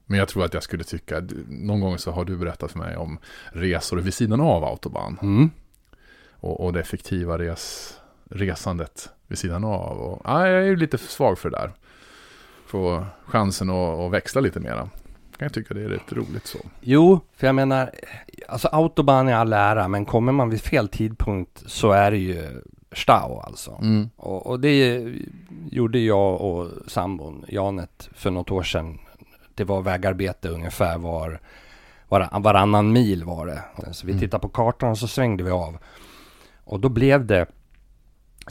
[0.05, 2.97] Men jag tror att jag skulle tycka, någon gång så har du berättat för mig
[2.97, 3.19] om
[3.51, 5.49] resor vid sidan av autobahn Mm.
[6.39, 7.93] Och, och det effektiva res,
[8.29, 9.97] resandet vid sidan av.
[9.99, 11.71] Och, ja, jag är ju lite svag för det där.
[12.67, 14.89] Få chansen att, att växla lite mera.
[15.37, 16.59] Kan jag tycka det är rätt roligt så.
[16.81, 17.91] Jo, för jag menar,
[18.47, 22.61] alltså autobahn är all ära, men kommer man vid fel tidpunkt så är det ju
[22.91, 23.71] stau alltså.
[24.15, 25.07] Och, och det
[25.71, 28.99] gjorde jag och sambon Janet för något år sedan.
[29.55, 31.39] Det var vägarbete ungefär var,
[32.07, 33.61] var varannan mil var det.
[33.93, 34.19] Så vi Mm.
[34.21, 35.77] tittade på kartan och så svängde vi av.
[36.69, 37.45] Och då blev det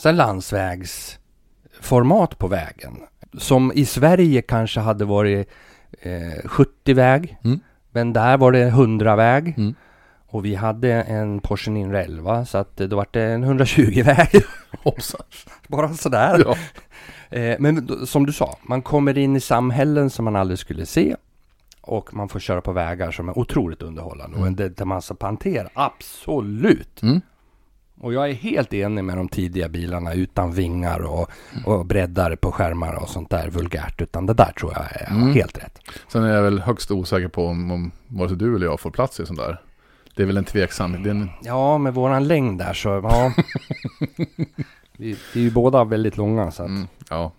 [0.04, 2.96] här landsvägsformat på vägen.
[3.38, 5.48] Som i Sverige kanske hade varit
[6.00, 7.38] eh, 70-väg.
[7.44, 7.60] Mm.
[7.90, 9.54] Men där var det 100-väg.
[9.56, 9.74] Mm.
[10.30, 14.42] Och vi hade en Porsche 911 så att då var det en 120-väg.
[14.84, 15.20] Hoppsan.
[15.68, 16.42] Bara sådär.
[16.46, 16.56] Ja.
[17.38, 20.86] Eh, men då- som du sa, man kommer in i samhällen som man aldrig skulle
[20.86, 21.16] se.
[21.80, 24.38] Och man får köra på vägar som är otroligt underhållande.
[24.38, 27.02] Och en Detamassa Pantera, absolut!
[27.02, 27.20] Mm.
[28.00, 31.30] Och jag är helt enig med de tidiga bilarna utan vingar och,
[31.66, 34.00] och breddar på skärmar och sånt där vulgärt.
[34.02, 35.32] Utan det där tror jag är Mm.
[35.34, 35.78] helt rätt.
[36.08, 38.90] Sen är jag väl högst osäker på om, om vare sig du eller jag får
[38.90, 39.60] plats i sån där.
[40.16, 40.94] Det är väl en tveksam.
[40.94, 43.32] En, Ja, med våran längd där så, ja.
[44.96, 47.32] vi, vi är ju båda väldigt långa så att mm, ja.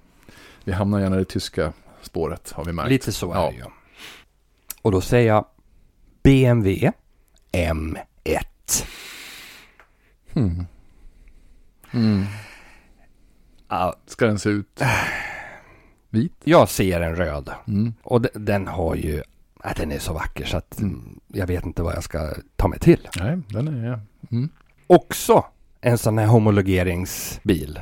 [0.64, 2.90] Vi hamnar gärna i det tyska spåret har vi märkt.
[2.90, 3.50] lite så är Ja.
[3.50, 3.64] det ju.
[4.82, 5.46] Och då säger jag
[6.24, 6.92] BMW
[7.52, 8.84] M1.
[10.34, 10.66] Mm.
[11.94, 12.24] Mm.
[13.68, 14.82] Ja, Ska den se ut
[16.10, 16.34] vit?
[16.44, 17.50] jag ser en röd.
[17.68, 17.94] Mm.
[18.04, 19.24] Och de- den har ju,
[19.64, 20.94] ja, den är så vacker så att Mm.
[20.94, 21.20] mm.
[21.28, 23.08] jag vet inte vad jag ska ta mig till.
[23.20, 24.00] Nej, den är...
[24.32, 24.50] Mm.
[24.88, 25.46] Också
[25.82, 27.80] en sån här homologeringsbil.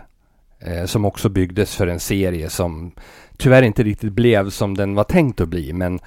[0.60, 2.92] Eh, som också byggdes för en serie som
[3.38, 5.74] tyvärr inte riktigt blev som den var tänkt att bli.
[5.74, 6.00] Men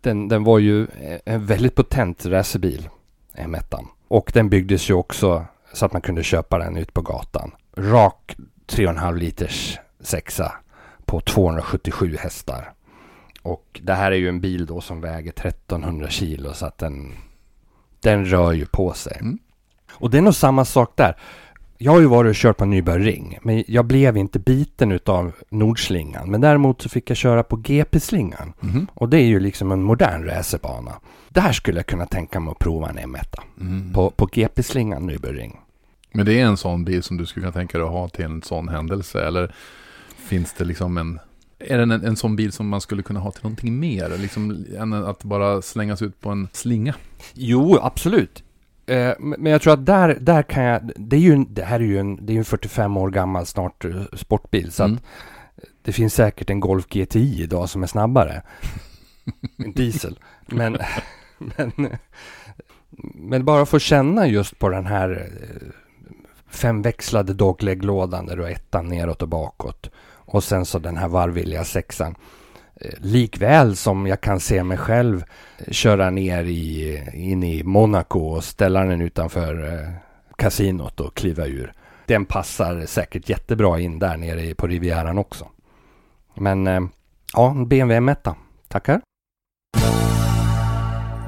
[0.00, 2.88] den, den var ju eh, en väldigt potent racerbil,
[3.34, 3.86] M1.
[4.08, 7.50] Och den byggdes ju också så att man kunde köpa den ut på gatan.
[7.76, 10.52] Rak 3,5 liters sexa
[11.04, 12.72] på 277 hästar.
[13.42, 17.14] Och det här är ju en bil då som väger 1300 kilo så att den,
[18.00, 19.16] den rör ju på sig.
[19.20, 19.38] Mm.
[19.92, 21.16] Och det är nog samma sak där.
[21.78, 25.32] Jag har ju varit och kört på Nyberg Ring, men jag blev inte biten utav
[25.50, 26.30] Nordslingan.
[26.30, 28.52] Men däremot så fick jag köra på GP-slingan.
[28.60, 28.86] Mhm.
[28.94, 30.92] Och det är ju liksom en modern racerbana.
[31.28, 33.92] Där skulle jag kunna tänka mig att prova en M1 Mm.
[33.92, 35.56] på, på GP-slingan Nyberg Ring.
[36.12, 38.24] Men det är en sån bil som du skulle kunna tänka dig att ha till
[38.24, 39.26] en sån händelse?
[39.26, 39.54] Eller
[40.28, 41.18] finns det liksom en...
[41.58, 44.18] Är den en, en sån bil som man skulle kunna ha till någonting mer?
[44.18, 46.94] Liksom, än att bara slängas ut på en slinga?
[47.34, 48.42] Jo, absolut.
[48.86, 50.90] Eh, Men jag tror att där, där kan jag...
[50.96, 53.46] Det, är ju, en- det här är ju en, det är en 45 år gammal
[53.46, 54.72] snart eh, sportbil.
[54.72, 54.96] Så Mm.
[54.96, 55.02] att
[55.82, 58.42] det finns säkert en Golf GTI idag som är snabbare.
[59.56, 60.18] en diesel.
[60.46, 60.78] Men,
[61.38, 61.72] men,
[63.14, 65.68] men bara få känna just på den här eh,
[66.48, 69.90] femväxlade dogleglådan där du har ettan neråt och bakåt.
[70.08, 72.14] Och sen så den här varvvilliga sexan.
[72.80, 75.24] Eh, Likväl som jag kan se mig själv
[75.70, 79.90] köra ner i, in i Monaco och ställa den utanför eh,
[80.36, 81.72] kasinot och kliva ur.
[82.06, 85.48] Den passar säkert jättebra in där nere på Rivieran också.
[86.34, 86.80] Men eh,
[87.32, 88.34] ja, BMW M1.
[88.68, 89.00] Tackar.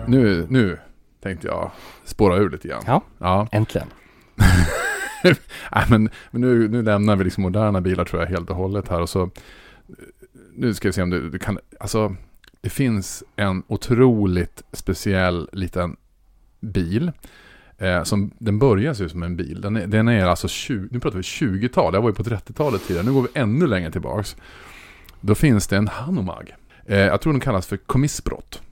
[0.06, 0.78] Nu, nu
[1.22, 1.70] tänkte jag
[2.04, 2.82] spåra ur lite grann.
[2.86, 3.02] Ja.
[3.18, 3.48] ja.
[3.52, 3.88] Äntligen.
[5.72, 8.88] Nej, men, men nu, nu lämnar vi liksom moderna bilar tror jag helt och hållet
[8.88, 9.00] här.
[9.00, 9.30] Och så,
[10.58, 12.16] nu ska vi se om du, du kan, alltså
[12.60, 15.96] det finns en otroligt speciell liten
[16.60, 17.12] bil.
[17.78, 19.60] Eh, som, den börjar se ut som en bil.
[19.60, 22.86] Den är, den är alltså 20, nu pratar vi 20-tal, Det var ju på 30-talet
[22.86, 24.36] tidigare, nu går vi ännu längre tillbaks.
[25.20, 26.54] Då finns det en Hanomag.
[26.86, 28.62] Eh, jag tror den kallas för komissbrott.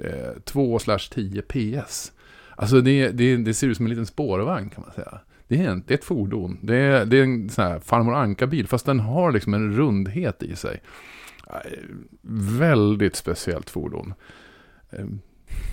[0.00, 0.78] Eh, 2
[1.10, 2.12] 10 PS.
[2.56, 5.20] Alltså det, det, det ser ut som en liten spårvagn kan man säga.
[5.54, 6.58] Det är, en, det är ett fordon.
[6.62, 10.42] Det är, det är en sån här farmor Anka-bil, fast den har liksom en rundhet
[10.42, 10.80] i sig.
[12.58, 14.14] Väldigt speciellt fordon.
[14.90, 15.20] Ehm,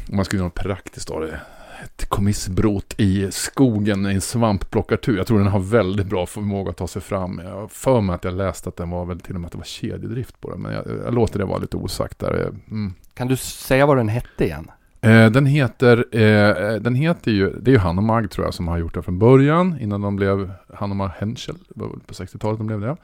[0.10, 1.42] om man skulle göra något praktiskt av det.
[1.84, 5.18] Ett komissbrott i skogen i en svampplockartur.
[5.18, 7.42] Jag tror den har väldigt bra förmåga att ta sig fram.
[7.44, 9.52] Jag har för mig att jag läste att den var väl till och med att
[9.52, 10.62] det var kedjedrift på den.
[10.62, 12.48] Men jag, jag låter det vara lite osagt där.
[12.48, 12.94] Ehm, mm.
[13.14, 14.72] Kan du säga vad den hette igen?
[15.02, 18.78] Eh, den heter, eh, den heter ju, det är ju Hanomag tror jag som har
[18.78, 22.98] gjort det från början, innan de blev Hanomag Henschel, på 60-talet de blev det.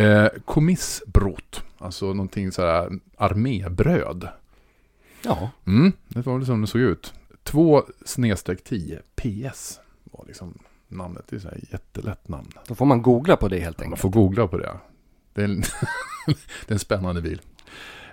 [0.00, 4.28] Eh, Komissbrot, alltså någonting sådär armébröd.
[5.22, 5.50] Ja.
[5.66, 7.14] Mm, det var väl som det såg ut.
[7.42, 12.48] 2 snedstreck 10 PS var liksom namnet, det är så här jättelätt namn.
[12.68, 14.00] Då får man googla på det helt Man enkelt.
[14.00, 14.72] får googla på det.
[15.34, 15.60] Det är en,
[16.26, 17.40] det är en spännande bil.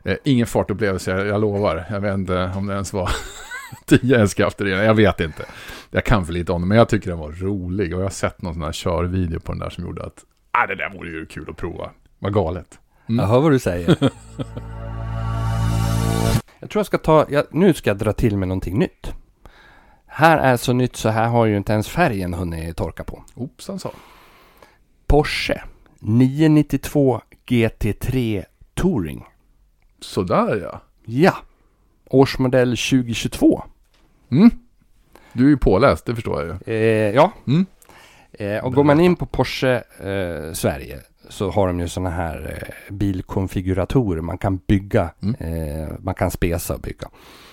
[0.03, 1.85] Eh, ingen fartupplevelse, jag, jag lovar.
[1.89, 3.09] Jag vet inte om det ens var
[3.85, 4.85] 10 hästkrafter i den.
[4.85, 5.45] Jag vet inte.
[5.91, 7.93] Jag kan för lite om det, men jag tycker den var rolig.
[7.93, 10.67] Och jag har sett någon sån här körvideo på den där som gjorde att ah,
[10.67, 11.91] det där vore ju kul att prova.
[12.19, 12.79] Vad galet.
[13.09, 13.19] Mm.
[13.19, 13.97] Jag hör vad du säger.
[16.59, 19.13] jag tror jag ska ta, jag, nu ska jag dra till med någonting nytt.
[20.05, 23.23] Här är så nytt så här har ju inte ens färgen hunnit torka på.
[23.35, 23.91] Oopsan sa.
[25.07, 25.63] Porsche
[25.99, 29.25] 992 GT3 Touring.
[30.03, 30.81] Sådär ja.
[31.05, 31.35] Ja,
[32.09, 33.63] årsmodell 2022.
[34.31, 34.49] Mm.
[35.33, 36.73] Du är ju påläst, det förstår jag ju.
[36.73, 37.65] Eh, ja, Mm.
[38.31, 42.61] eh, och går man in på Porsche eh, Sverige så har de ju sådana här
[42.89, 45.09] eh, bilkonfiguratorer man kan bygga.
[45.21, 45.35] Mm.
[45.35, 47.07] Eh, man kan spesa och bygga.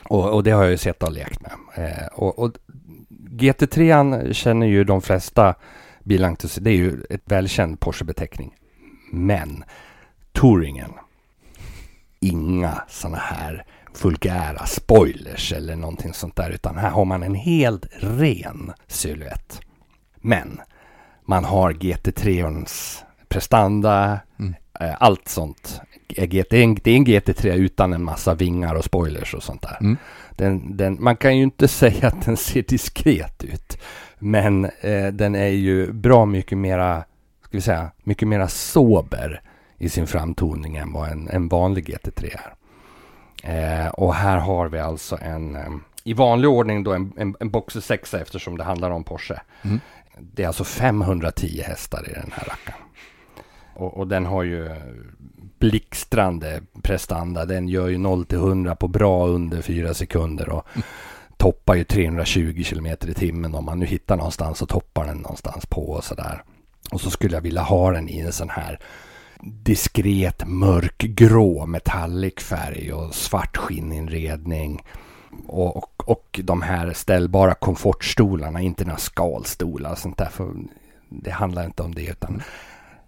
[0.08, 1.52] Och, och det har jag ju sett och lekt med.
[1.86, 2.52] Eh, och, och
[3.30, 5.54] GT3 känner ju de flesta
[6.04, 6.60] bilentusiaster.
[6.62, 8.54] Det är ju ett välkänd Porsche-beteckning.
[9.12, 9.64] Men
[10.32, 10.90] Touringen.
[12.20, 13.64] Inga sådana här
[14.02, 16.50] vulgära spoilers eller någonting sånt där.
[16.50, 19.60] Utan här har man en helt ren silhuett.
[20.20, 20.60] Men
[21.24, 24.54] man har GT3ans prestanda, Mm.
[24.80, 25.80] eh, allt sånt.
[26.16, 29.34] Är GT, det, är en, det är en GT3 utan en massa vingar och spoilers
[29.34, 29.76] och sånt där.
[29.80, 29.96] Mm.
[30.36, 33.78] Den, den, man kan ju inte säga att den ser diskret ut.
[34.18, 37.04] Men eh, den är ju bra mycket mera,
[37.44, 39.42] ska vi säga, mycket mera sober
[39.80, 42.54] i sin framtoning än vad en, en vanlig GT3 är.
[43.42, 45.70] Eh, och här har vi alltså en, eh,
[46.04, 49.40] i vanlig ordning då en, en, en Boxer 6 eftersom det handlar om Porsche.
[49.62, 49.80] Mm.
[50.18, 52.80] Det är alltså 510 hästar i den här rackaren.
[53.74, 54.70] Och, och den har ju
[55.58, 57.44] blixtrande prestanda.
[57.44, 60.66] Den gör ju 0 till 100 på bra under 4 sekunder och
[61.36, 65.66] toppar ju 320 km i timmen om man nu hittar någonstans så toppar den någonstans
[65.66, 66.42] på och sådär.
[66.92, 68.80] Och så skulle jag vilja ha den i en sån här
[69.42, 74.82] diskret mörkgrå metallic färg och svart skinninredning.
[75.46, 80.28] Och, och, och de här ställbara komfortstolarna, inte några skalstolar och sånt där.
[80.28, 80.52] För
[81.08, 82.42] det handlar inte om det utan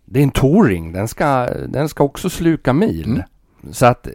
[0.05, 0.93] det är en touring.
[0.93, 3.07] Den ska, den ska också sluka mil.
[3.07, 3.23] Mm.
[3.73, 4.09] Så att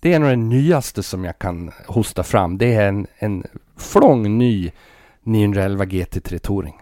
[0.00, 2.58] det är nog det nyaste som jag kan hosta fram.
[2.58, 4.70] Det är en, en flång ny
[5.22, 6.74] 911 GT3 Touring.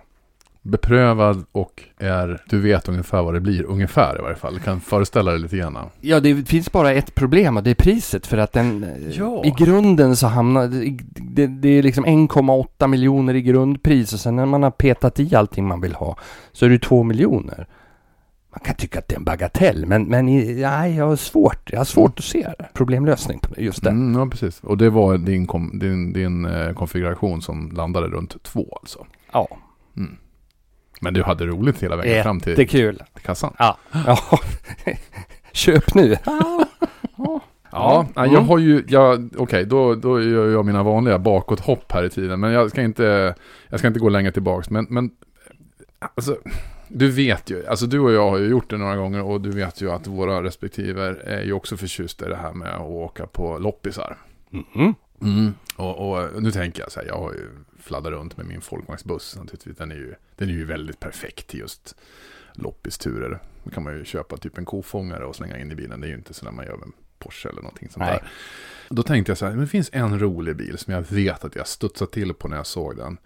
[0.66, 4.54] Beprövad och är, du vet ungefär vad det blir, ungefär i varje fall.
[4.54, 5.78] Du kan föreställa dig lite grann.
[6.00, 9.44] Ja, det finns bara ett problem och det är priset för att den Ja.
[9.44, 14.36] i grunden så hamnar det, det, det är liksom 1,8 miljoner i grundpris och sen
[14.36, 16.18] när man har petat i allting man vill ha
[16.52, 17.66] så är det 2 miljoner.
[18.50, 20.26] Man kan tycka att det är en bagatell, men, men
[20.60, 23.90] nej, jag har svårt, jag har svårt att se problemlösning på det, just det.
[23.90, 24.60] Mm, ja, precis.
[24.60, 29.06] Och det var din, kom, din, din eh, konfiguration som landade runt två alltså.
[29.32, 29.48] Ja,
[31.00, 33.02] Men du hade roligt hela vägen fram till jättekul.
[33.22, 33.54] kassan.
[33.58, 33.76] Ja.
[34.06, 34.18] ja.
[35.52, 36.16] Köp nu.
[37.70, 38.48] Ja, nej, jag Mm.
[38.48, 38.84] har ju,
[39.36, 42.40] okej, då, då gör jag mina vanliga bakåthopp här i tiden.
[42.40, 43.34] Men jag ska inte,
[43.68, 44.70] jag ska inte gå längre tillbaks.
[44.70, 45.10] Men, men
[46.14, 46.36] alltså,
[46.88, 49.50] du vet ju, alltså du och jag har ju gjort det några gånger och du
[49.50, 53.26] vet ju att våra respektive är ju också förtjusta i det här med att åka
[53.26, 54.16] på loppisar.
[54.74, 54.94] Mm.
[55.22, 55.54] Mm.
[55.76, 57.48] Och, och nu tänker jag så här, jag har ju
[57.86, 59.76] fladdat runt med min folkvagnsbuss naturligtvis.
[59.76, 61.96] Den är ju, den är ju väldigt perfekt till just
[62.52, 63.38] loppisturer.
[63.64, 66.00] Då kan man ju köpa typ en kofångare och slänga in i bilen.
[66.00, 68.18] Det är ju inte så när man gör med en Porsche eller någonting sånt Nej.
[68.20, 68.28] där.
[68.88, 71.56] Då tänkte jag så här, men det finns en rolig bil som jag vet att
[71.56, 73.18] jag studsade till på när jag såg den.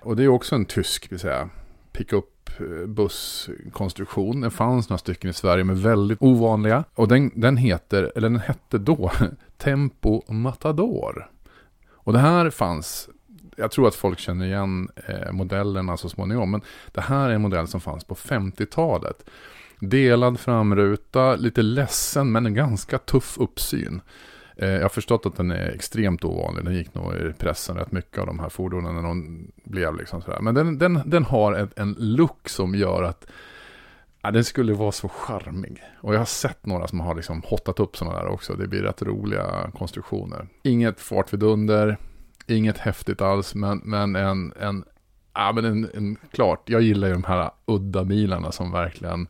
[0.00, 1.50] Och det är också en tysk, vill säga,
[1.92, 4.40] pick-up eh, busskonstruktion.
[4.40, 6.84] Det fanns några stycken i Sverige med väldigt ovanliga.
[6.94, 9.12] Och den, den heter, eller den hette då,
[9.56, 11.30] Tempo Matador.
[11.90, 13.08] Och det här fanns,
[13.62, 16.60] jag tror att folk känner igen eh, modellerna så småningom, men
[16.92, 19.24] det här är en modell som fanns på 50-talet.
[19.80, 24.00] Delad framruta, lite ledsen men en ganska tuff uppsyn.
[24.56, 26.64] Eh, jag har förstått att den är extremt ovanlig.
[26.64, 30.22] Den gick nog i pressen rätt mycket av de här fordonen när de blev liksom
[30.22, 30.40] sådär.
[30.40, 33.26] Men den, den, den har ett, en look som gör att
[34.22, 35.82] ja, den skulle vara så charmig.
[36.00, 38.54] Och jag har sett några som har liksom hottat upp sådana där också.
[38.54, 40.48] Det blir rätt roliga konstruktioner.
[40.62, 41.96] Inget fartvidunder,
[42.46, 44.84] inget häftigt alls, men, men en, en
[45.34, 49.26] Ja men en, en, klart, jag gillar ju de här udda bilarna som verkligen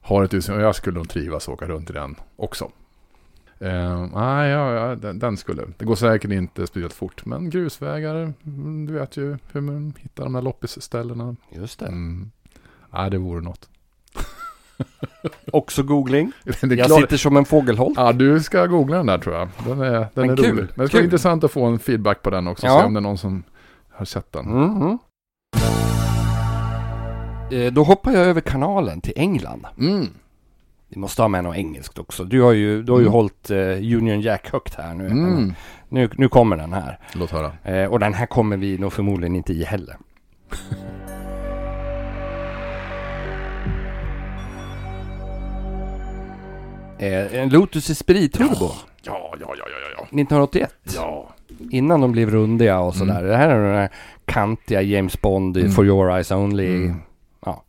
[0.00, 0.62] har ett utseende.
[0.62, 2.70] Och jag skulle nog trivas åka runt i den också.
[3.58, 5.66] Eh, nej, ja, ja, den, den skulle.
[5.76, 7.26] Det går säkert inte speciellt fort.
[7.26, 11.36] Men grusvägar, mm, du vet ju hur man hittar de här loppisställena.
[11.50, 11.86] Just det.
[11.86, 12.30] Mm.
[12.90, 13.68] Nej, det vore något.
[15.52, 16.32] Också googling.
[16.44, 17.98] Jag sitter som en fågelholk.
[17.98, 19.48] Ja, du ska googla den där tror jag.
[19.66, 20.66] Den är, den Men är kul, rolig.
[20.74, 22.66] Men det ska vara intressant att få en feedback på den också.
[22.66, 22.78] Ja.
[22.80, 23.42] Se om det är någon som
[23.90, 24.44] har sett den.
[24.46, 24.98] Mhm.
[27.50, 29.66] Eh, Då hoppar jag över kanalen till England.
[29.78, 30.06] Mm.
[30.88, 32.24] Vi måste ha med något engelskt också.
[32.24, 33.12] Du har ju, du har ju Mm.
[33.12, 33.58] hållit eh,
[33.96, 35.06] Union Jack högt här nu.
[35.06, 35.54] Mm.
[35.88, 36.08] nu.
[36.16, 36.98] Nu kommer den här.
[37.14, 37.52] Låt höra.
[37.64, 39.96] Eh, och den här kommer vi nog förmodligen inte i heller.
[47.00, 48.70] Eh, en Lotus Esprit Turbo.
[49.02, 50.02] Ja, ja, ja, ja, ja.
[50.02, 50.74] 1981.
[50.94, 51.28] Ja.
[51.70, 53.18] Innan de blev rundiga och sådär.
[53.18, 53.26] Mm.
[53.30, 53.90] Det här är den här
[54.24, 55.72] kantiga James Bond i Mm.
[55.72, 56.76] For Your Eyes Only.
[56.76, 56.96] Mm.
[57.46, 57.64] Ja.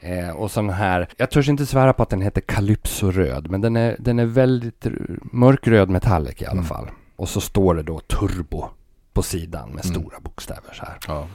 [0.00, 3.60] Eh, och sån här, jag törs inte svära på att den heter Calypso röd, men
[3.60, 6.90] den är, den är väldigt r- mörkröd metallic i alla fall.
[7.16, 8.64] Och så står det då Turbo
[9.12, 10.98] på sidan med stora bokstäver så här.
[11.08, 11.26] ja.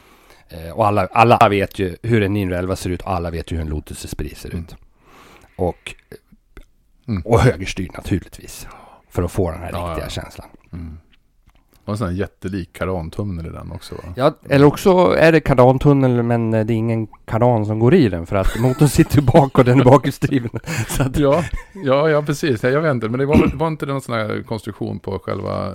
[0.49, 3.55] Eh, och alla, alla vet ju hur en 911 ser ut och alla vet ju
[3.55, 4.75] hur en Lotus Esprit ser ut.
[5.55, 5.95] Och,
[7.07, 7.21] Mm.
[7.25, 8.67] och högerstyrd naturligtvis.
[9.09, 10.09] För att få den här Ja, riktiga ja.
[10.09, 10.47] känslan.
[10.73, 10.97] Mm.
[11.85, 14.01] Och en sån här jättelik kardantunnel i den också va?
[14.15, 18.25] Ja, eller också är det kardantunnel men det är ingen kardan som går i den
[18.25, 20.49] för att motorn sitter bak och den är bakhjulsdriven.
[20.99, 21.43] Att, Ja,
[21.73, 22.63] ja, ja precis.
[22.63, 25.73] Jag vet inte, men det var, var inte det någon sån här konstruktion på själva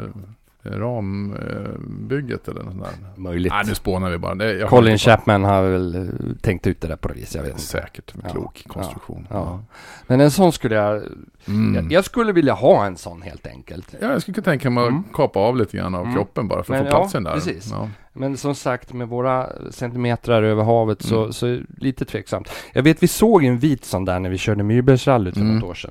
[0.65, 3.21] rambygget eller något sånt där?
[3.23, 3.53] möjligt.
[3.53, 4.35] Nej, nu spånar vi bara.
[4.35, 6.03] Det, Colin Chapman har väl eh,
[6.43, 7.63] tänkt ut det där på det viset, jag vet inte.
[7.63, 9.27] Säkert, Ja, klok konstruktion.
[9.31, 9.61] ja.
[10.07, 11.03] Men en sån skulle jag,
[11.49, 11.75] Mm.
[11.75, 13.95] jag, jag skulle vilja ha en sån helt enkelt.
[14.01, 15.05] Ja, jag skulle kunna tänka mig att Mm.
[15.15, 16.15] kapa av lite grann av Mm.
[16.15, 17.33] kroppen bara för att Men få ja, plats i den där.
[17.35, 17.69] precis.
[17.71, 17.89] Ja.
[18.13, 21.33] Men som sagt med våra centimetrar över havet så, Mm.
[21.33, 22.49] så lite tveksamt.
[22.73, 25.55] Jag vet vi såg en vit sån där när vi körde Myrbergsrallyt för Mm.
[25.59, 25.91] något år sedan.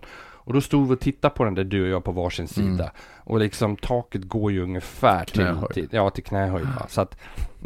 [0.51, 2.83] Och då stod vi och tittade på den där du och jag på varsin sida.
[2.83, 2.91] Mm.
[3.17, 6.65] Och liksom taket går ju ungefär till till, ja, till knähöjd.
[6.65, 6.85] Va?
[6.89, 7.17] Så att,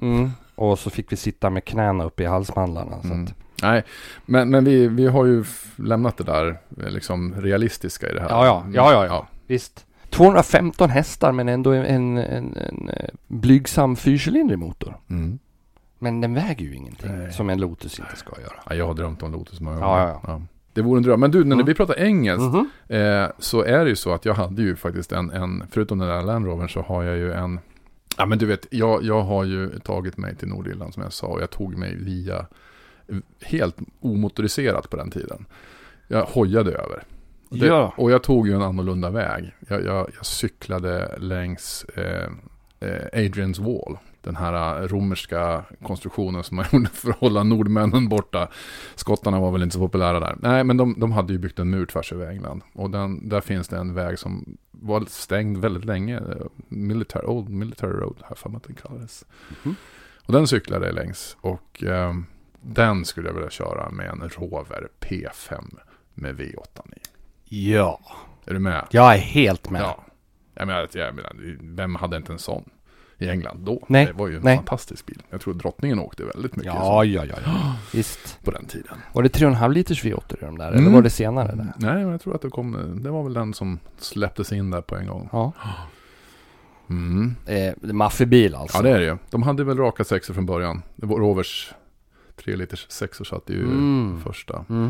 [0.01, 0.31] mm.
[0.55, 3.01] Och så fick vi sitta med knäna uppe i halsmandlarna.
[3.01, 3.27] Så Mm.
[3.61, 3.83] Nej,
[4.25, 5.43] men, men vi, vi har ju
[5.75, 8.29] lämnat det där eh, liksom realistiska i det här.
[8.29, 8.65] Ja, ja.
[8.73, 9.27] Ja, ja, ja.
[9.47, 9.85] visst.
[10.09, 14.97] 215 hästar men ändå en, en, en, en eh, blygsam fyrcylindrig motor.
[15.09, 15.39] Mm.
[15.99, 17.33] Men den väger ju ingenting Nej.
[17.33, 18.53] som en Lotus inte ska göra.
[18.69, 20.19] Ja, jag har drömt om Lotus många Ja, gånger.
[20.23, 20.41] ja,
[20.75, 21.19] Det vore en dröm.
[21.19, 21.65] Men du, när Mm.
[21.65, 22.69] vi pratar engelskt Mhm.
[22.87, 26.07] eh, så är det ju så att jag hade ju faktiskt en, en förutom den
[26.07, 27.59] där Land Rovern så har jag ju en,
[28.17, 31.27] ja men du vet, jag, jag har ju tagit mig till Nordirland som jag sa
[31.27, 32.45] och jag tog mig via,
[33.41, 35.45] helt omotoriserat på den tiden.
[36.07, 37.03] Jag hojade över.
[37.49, 37.93] Det, Ja.
[37.97, 39.55] Och jag tog ju en annorlunda väg.
[39.67, 42.29] Jag, jag, jag cyklade längs eh,
[42.79, 43.97] eh, Adrians Wall.
[44.25, 48.47] Den här eh, romerska konstruktionen som man gjorde för att hålla nordmännen borta.
[48.95, 50.35] Skottarna var väl inte så populära där.
[50.39, 52.61] Nej, men de, de hade ju byggt en mur tvärs över England.
[52.73, 56.21] Och den, där finns det en väg som var stängd väldigt länge.
[56.67, 59.25] Military, Old Military Road, här för att den kallades.
[59.63, 59.75] Mhm.
[60.25, 61.37] Och den cyklade jag längs.
[61.41, 62.13] Och eh,
[62.61, 65.77] den skulle jag vilja köra med en Rover P5
[66.13, 66.99] med V8 i.
[67.73, 67.99] Ja.
[68.45, 68.87] Är du med?
[68.91, 69.81] Jag är helt med.
[69.81, 70.03] Ja.
[70.53, 72.69] Jag menar, jag menar, vem hade inte en sån
[73.17, 73.83] i England då?
[73.87, 74.55] Nej, Det var ju en nej.
[74.55, 75.21] fantastisk bil.
[75.29, 77.75] Jag tror drottningen åkte väldigt mycket Ja, sån ja, ja, ja.
[77.93, 78.39] Visst.
[78.43, 78.97] på den tiden.
[79.13, 80.67] Var det 3,5 liters V8 i de där?
[80.67, 80.93] Eller Mm.
[80.93, 81.47] var det senare?
[81.55, 81.73] Där?
[81.77, 84.81] Nej, men jag tror att det kom, det var väl den som släpptes in där
[84.81, 85.29] på en gång.
[85.31, 85.51] Ja.
[86.89, 87.35] Mm.
[87.45, 88.77] Eh, maffebil alltså.
[88.77, 89.17] Ja, det är det ju.
[89.29, 90.81] De hade väl raka sexor från början.
[90.95, 91.73] Det var Rovers
[92.35, 94.21] 3 liters sexor satt ju Mm.
[94.23, 94.65] första.
[94.69, 94.85] Mm.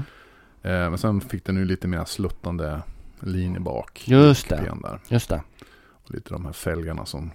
[0.62, 2.82] Eh, men sen fick den ju lite mer sluttande
[3.20, 4.04] linje bak.
[4.08, 4.74] Just det.
[4.82, 5.00] Där.
[5.08, 5.42] Just det.
[6.04, 7.32] Och lite de här fälgarna som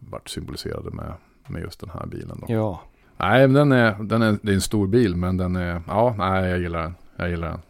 [0.00, 1.14] vart symboliserade med,
[1.48, 2.46] med just den här bilen då.
[2.48, 2.80] Ja.
[3.16, 6.50] Nej, den är, den är, det är en stor bil men den är, ja, nej
[6.50, 6.94] jag gillar den.
[7.16, 7.60] Jag gillar den.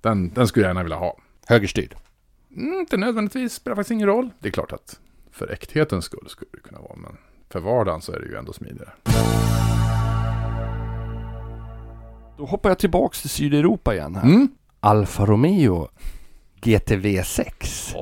[0.00, 1.16] Den, den skulle jag gärna vilja ha.
[1.46, 1.94] Högerstyrd.
[2.56, 4.30] Mm, inte nödvändigtvis, spelar faktiskt ingen roll.
[4.38, 5.00] Det är klart att
[5.30, 7.16] för äkthetens skull skulle det kunna vara, men
[7.48, 8.92] för vardagen så är det ju ändå smidigare.
[12.36, 14.22] Då hoppar jag tillbaks till Sydeuropa igen här.
[14.24, 14.48] Mm.
[14.80, 15.88] Alfa Romeo
[16.60, 17.94] GTV6.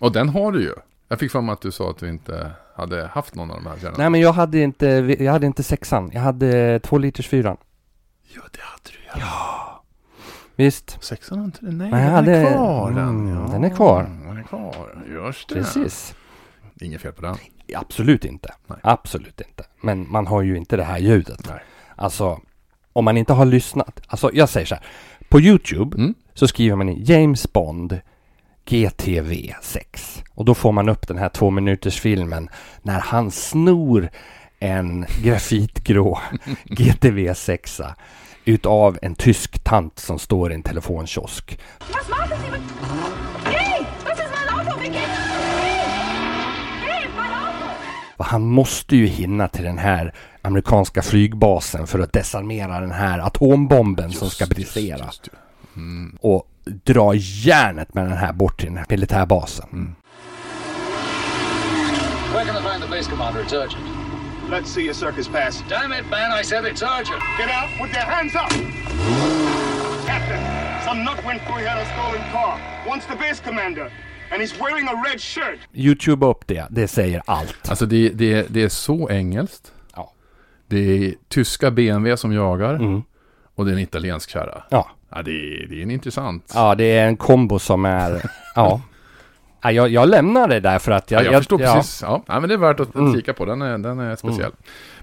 [0.00, 0.72] Och den har du ju.
[1.08, 3.66] Jag fick för mig att du sa att du inte hade haft någon av de
[3.70, 3.94] här senare.
[3.98, 4.86] Nej men jag hade inte,
[5.18, 6.10] jag hade inte sexan.
[6.14, 7.56] Jag hade 2 liters fyran.
[8.34, 8.82] Ja, det hade
[9.14, 9.84] du ja.
[10.56, 10.98] Visst.
[11.04, 11.72] Sexan har inte det?
[11.72, 13.08] Nej, den hade- är kvar den.
[13.08, 14.02] mm, Ja, den är kvar.
[14.02, 15.54] Den är kvar, just det.
[15.54, 16.14] Precis.
[16.80, 17.36] Inget fel på den.
[17.74, 18.54] Absolut inte.
[18.66, 18.78] Nej.
[18.82, 19.64] Absolut inte.
[19.82, 21.40] Men man har ju inte det här ljudet.
[21.48, 21.60] Nej.
[21.96, 22.40] Alltså,
[22.92, 24.00] om man inte har lyssnat.
[24.08, 24.84] Alltså, jag säger så här.
[25.28, 26.14] På YouTube Mm.
[26.34, 28.00] så skriver man in James Bond
[28.66, 30.22] GTV 6.
[30.34, 32.48] Och då får man upp den här två minuters filmen
[32.82, 34.08] när han snor
[34.58, 36.18] en grafitgrå
[36.64, 37.80] GTV 6
[38.44, 41.58] utav en tysk tant som står i en telefonkiosk.
[48.18, 54.12] Han måste ju hinna till den här amerikanska flygbasen för att desarmera den här atombomben
[54.12, 54.98] som ska brisera.
[54.98, 55.30] Just, just,
[55.76, 56.18] mm.
[56.20, 59.96] Och dra järnet med den här bort till den här militärbasen.
[62.32, 63.40] Where can I find the base commander?
[63.42, 63.84] It's urgent.
[64.50, 65.62] Let's see your circus pass.
[65.68, 67.20] Damn it, man, I said it's urgent.
[67.38, 68.50] Get out with your hands up!
[70.06, 70.40] Captain,
[70.84, 72.60] some nut went through here in a stolen car.
[72.88, 73.90] Wants the base commander.
[74.32, 75.58] And he's wearing a red shirt.
[75.72, 77.68] Youtube upp det, det säger allt.
[77.68, 79.72] Alltså det, det, det är så engelskt.
[79.96, 80.12] Ja.
[80.68, 82.74] Det är tyska BMW som jagar.
[82.74, 83.02] Mm.
[83.54, 84.62] Och det är en italiensk kärra.
[84.70, 84.90] Ja.
[85.10, 86.52] Ja, det är, det är en intressant.
[86.54, 88.22] ja, det är en kombo som är...
[88.54, 88.80] Ja.
[89.62, 91.24] Ja, jag, jag lämnar det där för att jag...
[91.24, 91.74] Ja, jag, förstår ja.
[91.74, 92.02] precis.
[92.02, 92.22] Ja.
[92.26, 93.14] ja, men det är värt att Mm.
[93.14, 93.44] kika på.
[93.44, 94.52] Den är, den är speciell.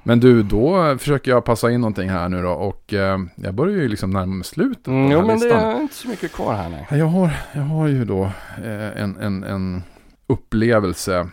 [0.03, 2.49] Men du, då försöker jag passa in någonting här nu då.
[2.51, 5.59] Och eh, jag börjar ju liksom närma mig slutet Mm, jo, men det listan.
[5.75, 6.85] är inte så mycket kvar här.
[6.89, 8.23] Ja, Jag har, jag har ju då
[8.65, 9.83] eh, en, en, en
[10.27, 11.27] upplevelse.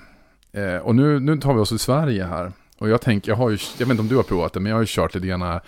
[0.53, 2.53] Eh, och nu, nu tar vi oss till Sverige här.
[2.79, 4.71] Och jag tänker, jag har ju, jag vet inte om du har provat det, men
[4.71, 5.61] jag har ju kört lite grann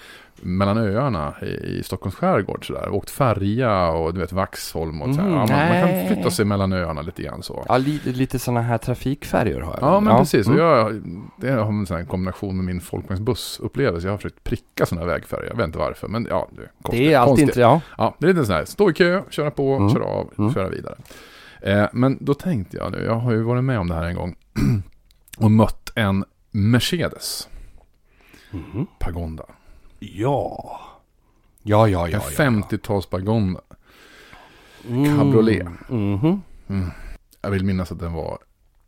[0.43, 2.89] mellan öarna i, i Stockholms skärgård sådär.
[2.89, 5.29] Åkt färja och du vet Vaxholm och så här.
[5.29, 7.65] Mm, ja, man, man kan flytta sig mellan öarna lite grann så.
[7.69, 9.89] Ja, lite, lite sådana här trafikfärjor har jag.
[9.91, 10.47] Ja, men precis.
[10.49, 10.67] Och Mm.
[10.67, 11.03] jag,
[11.37, 14.07] det har en sån kombination med min folkvagnsbussupplevelse.
[14.07, 15.47] Jag har försökt pricka sådana här vägfärjor.
[15.49, 17.07] Jag vet inte varför, men ja, det är konstigt.
[17.09, 17.61] Det är alltid inte...
[17.61, 17.81] Ja.
[17.99, 19.91] Ja, det är lite sån här, stå i kö, köra på, Mm.
[19.95, 20.55] köra av, Mm.
[20.55, 20.95] köra vidare.
[21.61, 24.15] Eh, men då tänkte jag nu, jag har ju varit med om det här en
[24.17, 24.35] gång.
[25.39, 27.49] och mött en Mercedes
[28.51, 28.87] Mhm.
[28.99, 29.45] Pagonda.
[30.03, 30.81] Ja.
[31.63, 32.21] Ja, ja, ja.
[32.39, 33.61] en ja, 50-tals Pagonda.
[34.89, 35.17] ja.
[35.19, 35.67] cabriolet.
[35.89, 36.41] Mhm.
[37.43, 38.39] Jag vill minnas att den var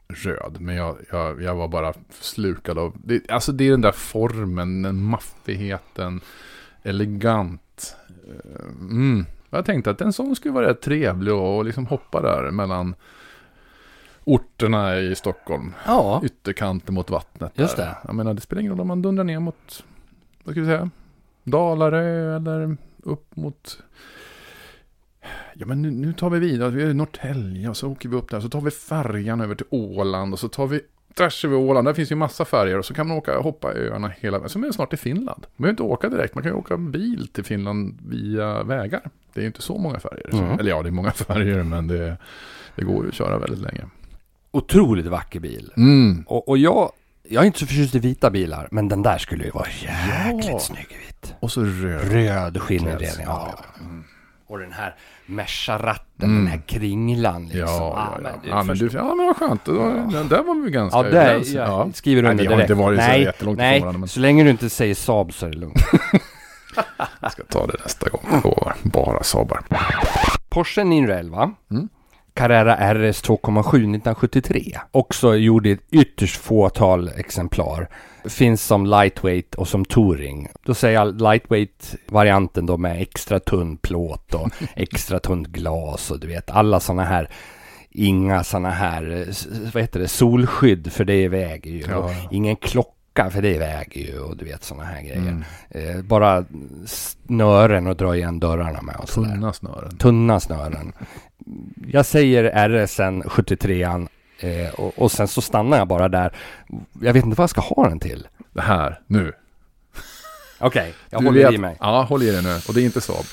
[0.09, 2.93] röd, men jag, jag, jag var bara slukad av...
[3.05, 6.21] Det, alltså det är den där formen, den maffigheten,
[6.83, 7.97] elegant.
[8.09, 9.27] Eh, Mm.
[9.51, 12.95] Jag tänkte att en sån skulle vara rätt trevlig och liksom hoppa där mellan
[14.25, 15.75] orterna i Stockholm.
[15.87, 16.21] Ja.
[16.25, 17.53] Ytterkanten mot vattnet.
[17.55, 17.85] Just där.
[17.85, 17.97] det.
[18.05, 19.85] Jag menar, det spelar ingen roll om man dundrar ner mot,
[20.45, 20.91] vad ska vi säga,
[21.45, 23.79] Dalarö eller upp mot
[25.55, 28.17] Ja men nu, nu tar vi vidare, vi är i Norrtälje och så åker vi
[28.17, 30.81] upp där, så tar vi färjan över till Åland och så tar vi
[31.15, 34.13] tvärs över Åland, där finns ju massa färger och så kan man åka hoppa öarna
[34.19, 34.49] hela vägen.
[34.49, 35.41] Så är snart i Finland.
[35.43, 39.11] Man behöver inte åka direkt, man kan ju åka bil till Finland via vägar.
[39.33, 40.35] Det är ju inte så många färger.
[40.35, 40.59] Mm.
[40.59, 42.17] Eller ja, det är många färger men det,
[42.77, 43.85] det går ju att köra väldigt länge.
[44.51, 45.73] Otroligt vacker bil.
[45.77, 46.25] Mm.
[46.27, 46.93] Och, och jag,
[47.29, 50.51] jag är inte så förtjust i vita bilar, men den där skulle ju vara jäkligt
[50.53, 50.59] Ja.
[50.59, 51.35] snygg i vitt.
[51.41, 52.13] Och så röd.
[52.13, 53.27] Röd skinninredning.
[53.27, 53.55] Ja.
[53.57, 53.65] Ja.
[54.47, 54.95] Och den här
[55.27, 56.37] Merca-ratten, Mm.
[56.37, 57.61] den här kringlan liksom.
[57.61, 58.31] Ja, Ah, ja, ja.
[58.33, 59.65] men det ja, men du, ja, men vad skönt.
[59.65, 61.49] Den där var vi ganska Ja, där, överens.
[61.49, 62.71] jag skriver Nej, under vi har direkt.
[62.71, 63.99] inte varit så nej, jättelångt nej, varandra.
[63.99, 65.77] Men så länge du inte säger Saab så är det lugnt.
[67.21, 68.41] jag ska ta det nästa gång.
[68.45, 68.75] Lovar.
[68.83, 69.61] Bara Saabar.
[70.49, 71.53] Porsche 911.
[71.71, 71.89] Mm.
[72.35, 74.79] Carrera RS 2,7 1973.
[74.91, 77.89] Också gjord i ett ytterst fåtal exemplar.
[78.25, 80.49] Finns som lightweight och som touring.
[80.63, 86.27] Då säger jag lightweight-varianten då med extra tunn plåt och extra tunt glas och du
[86.27, 87.29] vet alla sådana här
[87.97, 89.27] Inga sådana här,
[89.75, 91.85] vad heter det, solskydd för det väger ju.
[91.89, 92.11] Ja.
[92.31, 95.17] Ingen klocka för det väger ju och du vet sådana här grejer.
[95.17, 95.45] Mm.
[95.71, 96.45] Eh, bara
[96.87, 99.31] snören och dra igen dörrarna med och sådär.
[99.31, 99.97] Tunna snören.
[99.97, 100.93] Tunna snören.
[101.87, 104.09] Jag säger RSen 73an
[104.41, 106.33] eh, och, och sen så stannar jag bara där.
[107.01, 108.29] Jag vet inte vad jag ska ha den till.
[108.53, 109.33] Det här, nu.
[110.59, 111.77] Okej, jag Du håller vet- i mig.
[111.81, 112.55] Ja, håll i dig nu.
[112.69, 113.25] Och det är inte Saab.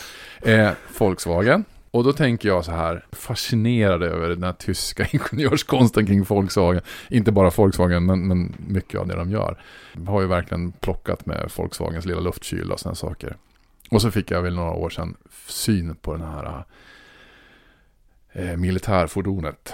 [0.41, 1.65] Eh, Volkswagen.
[1.91, 6.81] Och då tänker jag så här, fascinerad över den här tyska ingenjörskonsten kring Volkswagen.
[7.09, 9.61] Inte bara Volkswagen, men, men mycket av det de gör.
[10.07, 13.37] Har ju verkligen plockat med Volkswagens lilla luftkyl och sådana saker.
[13.89, 15.15] Och så fick jag väl några år sedan
[15.47, 16.63] syn på den här
[18.33, 19.73] eh, militärfordonet.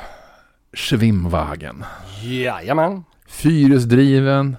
[0.73, 1.85] Schwimmwagen.
[2.23, 3.03] Jajamän.
[3.27, 4.57] Fyrhjulsdriven,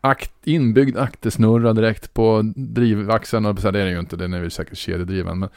[0.00, 3.46] akt, inbyggd aktersnurra direkt på drivaxeln.
[3.46, 5.38] Och så här, det är den ju inte, den är ju säkert kedjedriven.
[5.38, 5.48] Men,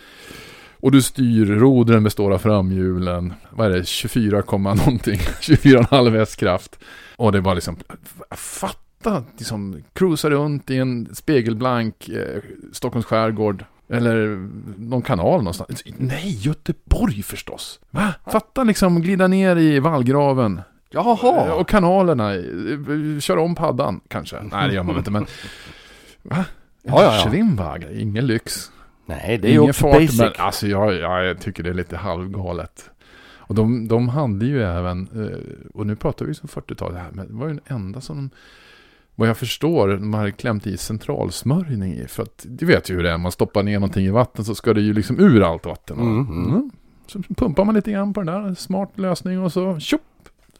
[0.81, 3.33] och du styr, rodren består av framhjulen.
[3.49, 6.79] Vad är det, 24, komma någonting, 24,5 hästkraft.
[7.15, 7.75] Och det var liksom,
[8.31, 13.65] fatta, liksom, cruisa runt i en spegelblank eh, Stockholms skärgård.
[13.91, 15.83] Eller någon kanal någonstans.
[15.97, 17.79] Nej, Göteborg förstås.
[17.91, 18.13] Va?
[18.31, 20.61] Fatta liksom glida ner i vallgraven.
[20.89, 21.53] Jaha.
[21.53, 24.35] Och kanalerna, eh, kör om paddan kanske.
[24.51, 25.25] Nej det gör man inte men...
[26.23, 26.45] Va?
[26.83, 27.29] Ja, ja, ja.
[27.29, 28.71] Schwimmwagen, ingen lyx.
[29.09, 30.19] Nej, det är ju också fart, basic.
[30.19, 32.89] Men, alltså jag, ja, jag tycker det är lite halvgalet.
[33.37, 37.27] Och de, de hade ju även, eh, och nu pratar vi som 40-tal här, men
[37.27, 38.29] det var ju den enda som de,
[39.15, 42.07] vad jag förstår, de hade klämt i centralsmörjning i.
[42.07, 44.55] För att, du vet ju hur det är, man stoppar ner någonting i vatten så
[44.55, 45.99] ska det ju liksom ur allt vatten.
[45.99, 46.71] Mm, mm.
[47.07, 50.01] Så pumpar man lite grann på den där, smart lösning och så tjopp.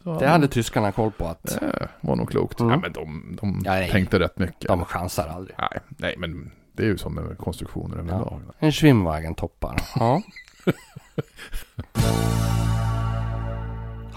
[0.03, 2.59] Så Det hade tyskarna koll på att det var nog klokt.
[2.59, 2.71] Mm.
[2.71, 4.67] Ja, men de, de Ja, tänkte rätt mycket.
[4.67, 5.55] de chansar aldrig.
[5.59, 8.41] Nej, nej, men det är ju som med konstruktioner överlag.
[8.59, 9.81] En Schwimmwagen toppar.
[9.95, 10.21] Ja.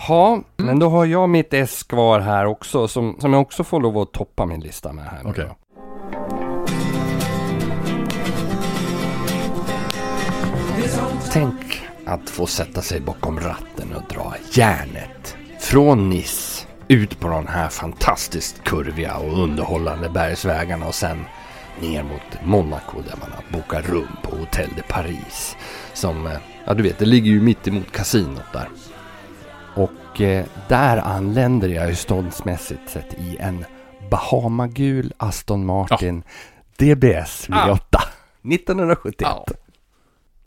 [0.09, 3.81] Ja, men då har jag mitt S kvar här också som, som jag också får
[3.81, 5.23] lov att toppa min lista med här.
[5.23, 5.57] då.
[11.33, 17.47] Tänk att få sätta sig bakom ratten och dra järnet från Nice ut på de
[17.47, 21.25] här fantastiskt kurviga och underhållande bergsvägarna och sen
[21.81, 25.57] ner mot Monaco där man har bokat rum på Hotel de Paris.
[25.93, 28.69] Som, eh, ja du vet, det ligger ju mitt emot kasinot där.
[29.75, 33.65] Och eh, där anländer jag ju ståndsmässigt sett i en
[34.11, 36.23] Bahamagul Aston Martin
[36.79, 37.79] DBS V8
[38.43, 39.15] 1971.
[39.19, 39.47] Ja.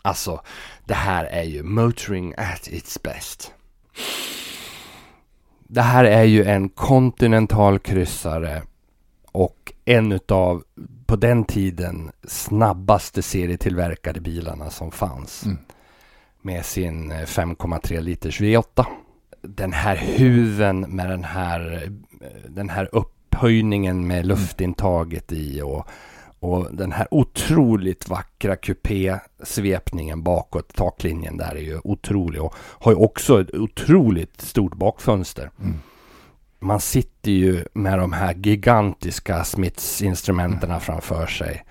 [0.02, 0.42] Alltså,
[0.86, 3.52] det här är ju motoring at its best.
[5.68, 8.62] Det här är ju en kontinental kryssare
[9.36, 10.64] och en utav
[11.06, 15.46] på den tiden snabbaste serietillverkade bilarna som fanns.
[15.46, 15.58] Mm.
[16.42, 18.86] Med sin eh, 5,3 liters V8.
[19.42, 25.88] Den här huven med den här, eh, den här upphöjningen med luftintaget i och,
[26.40, 30.74] och den här otroligt vackra kupésvepningen bakåt.
[30.74, 35.52] Taklinjen där är ju otrolig och har ju också ett otroligt stort bakfönster.
[35.60, 35.80] Mm.
[36.66, 41.66] Man sitter ju med de här gigantiska Smiths-instrumenten framför sig.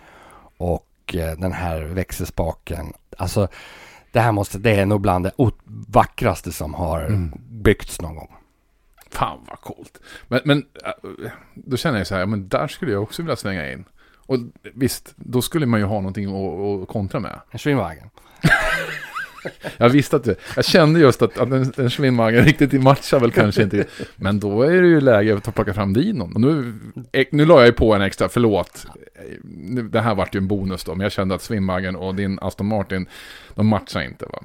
[0.57, 2.92] Och eh, den här växelspaken.
[3.18, 3.49] Alltså,
[4.12, 5.32] det här måste, det är nog bland det
[5.88, 7.32] vackraste som har Mm.
[7.49, 8.34] byggts någon gång.
[9.11, 9.99] Fan vad coolt.
[10.28, 13.72] Men, men äh, då känner jag så här, men där skulle jag också vilja slänga
[13.72, 13.84] in.
[14.26, 14.36] Och
[14.74, 17.40] visst, då skulle man ju ha någonting att, att kontra med.
[17.51, 18.11] En Schwimmwagen.
[19.76, 23.30] Jag visste att det, jag kände just att, att en, en Schwimmwagen riktigt matchar väl
[23.30, 23.84] kanske inte.
[24.16, 26.34] Men då är det ju läge att plocka fram dinon.
[26.34, 26.74] Och nu,
[27.12, 28.86] eh, nu la jag ju på en extra, förlåt.
[29.45, 32.38] Nu, Det här vart ju en bonus då, men jag kände att Schwimmwagen och din
[32.42, 33.07] Aston Martin,
[33.55, 34.38] de matchar inte va?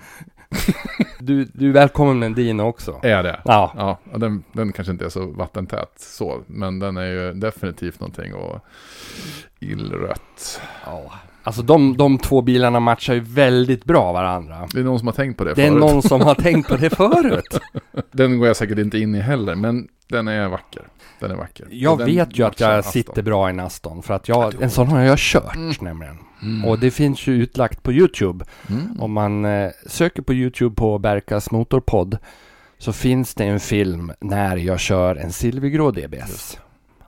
[1.20, 3.00] Du, du är välkommen med en Dino också.
[3.04, 3.41] Är det?
[3.45, 3.74] Ja.
[3.78, 8.34] Ja, den, den kanske inte är så vattentät så, men den är ju definitivt någonting
[8.34, 8.60] och
[9.60, 10.62] illrött.
[10.86, 11.12] ja.
[11.44, 14.68] Alltså de, de två bilarna matchar ju väldigt bra varandra.
[14.74, 15.80] Det är någon som har tänkt på det, Det är förut.
[15.80, 17.60] någon som har tänkt på det förut.
[18.12, 20.84] Den går jag säkert inte in i heller, men den är vacker.
[21.20, 21.68] Den är vacker.
[21.72, 24.04] Jag vet ju att jag sitter bra i en Aston.
[24.04, 26.18] För att jag, en sån har jag kört nämligen.
[26.66, 28.46] Och det finns ju utlagt på YouTube.
[28.70, 29.02] Mm.
[29.02, 32.18] Om man eh, söker på YouTube på Berkas Motorpodd
[32.78, 36.60] så finns det en film när jag kör en silvergrå DBS.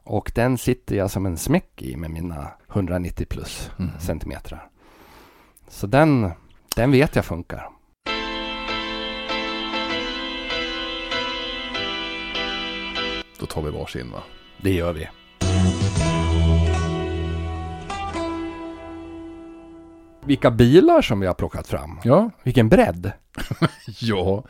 [0.04, 3.92] Och den sitter jag som en smäck i med mina 190 plus mm.
[4.00, 4.64] centimeter.
[5.68, 6.32] Så den,
[6.76, 7.70] den vet jag funkar.
[13.40, 14.24] Då tar vi varsin va?
[14.58, 15.08] Det gör vi.
[20.26, 22.00] Vilka bilar som vi har plockat fram.
[22.04, 22.32] Ja.
[22.44, 23.12] Vilken bredd.
[24.00, 24.44] ja.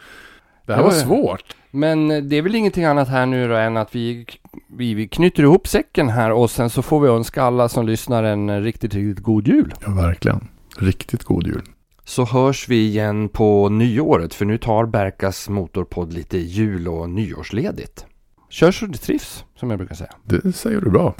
[0.65, 1.55] Det här var svårt.
[1.71, 4.25] Men det är väl ingenting annat här nu då än att vi,
[4.67, 8.23] vi, vi knyter ihop säcken här och sen så får vi önska alla som lyssnar
[8.23, 9.73] en riktigt, riktigt god jul.
[9.85, 10.47] Ja, verkligen.
[10.77, 11.61] Riktigt god jul.
[12.03, 18.05] Så hörs vi igen på nyåret för nu tar Berkas Motorpodd lite jul och nyårsledigt.
[18.49, 20.11] Kör så det trivs, som jag brukar säga.
[20.23, 21.15] Det säger du bra.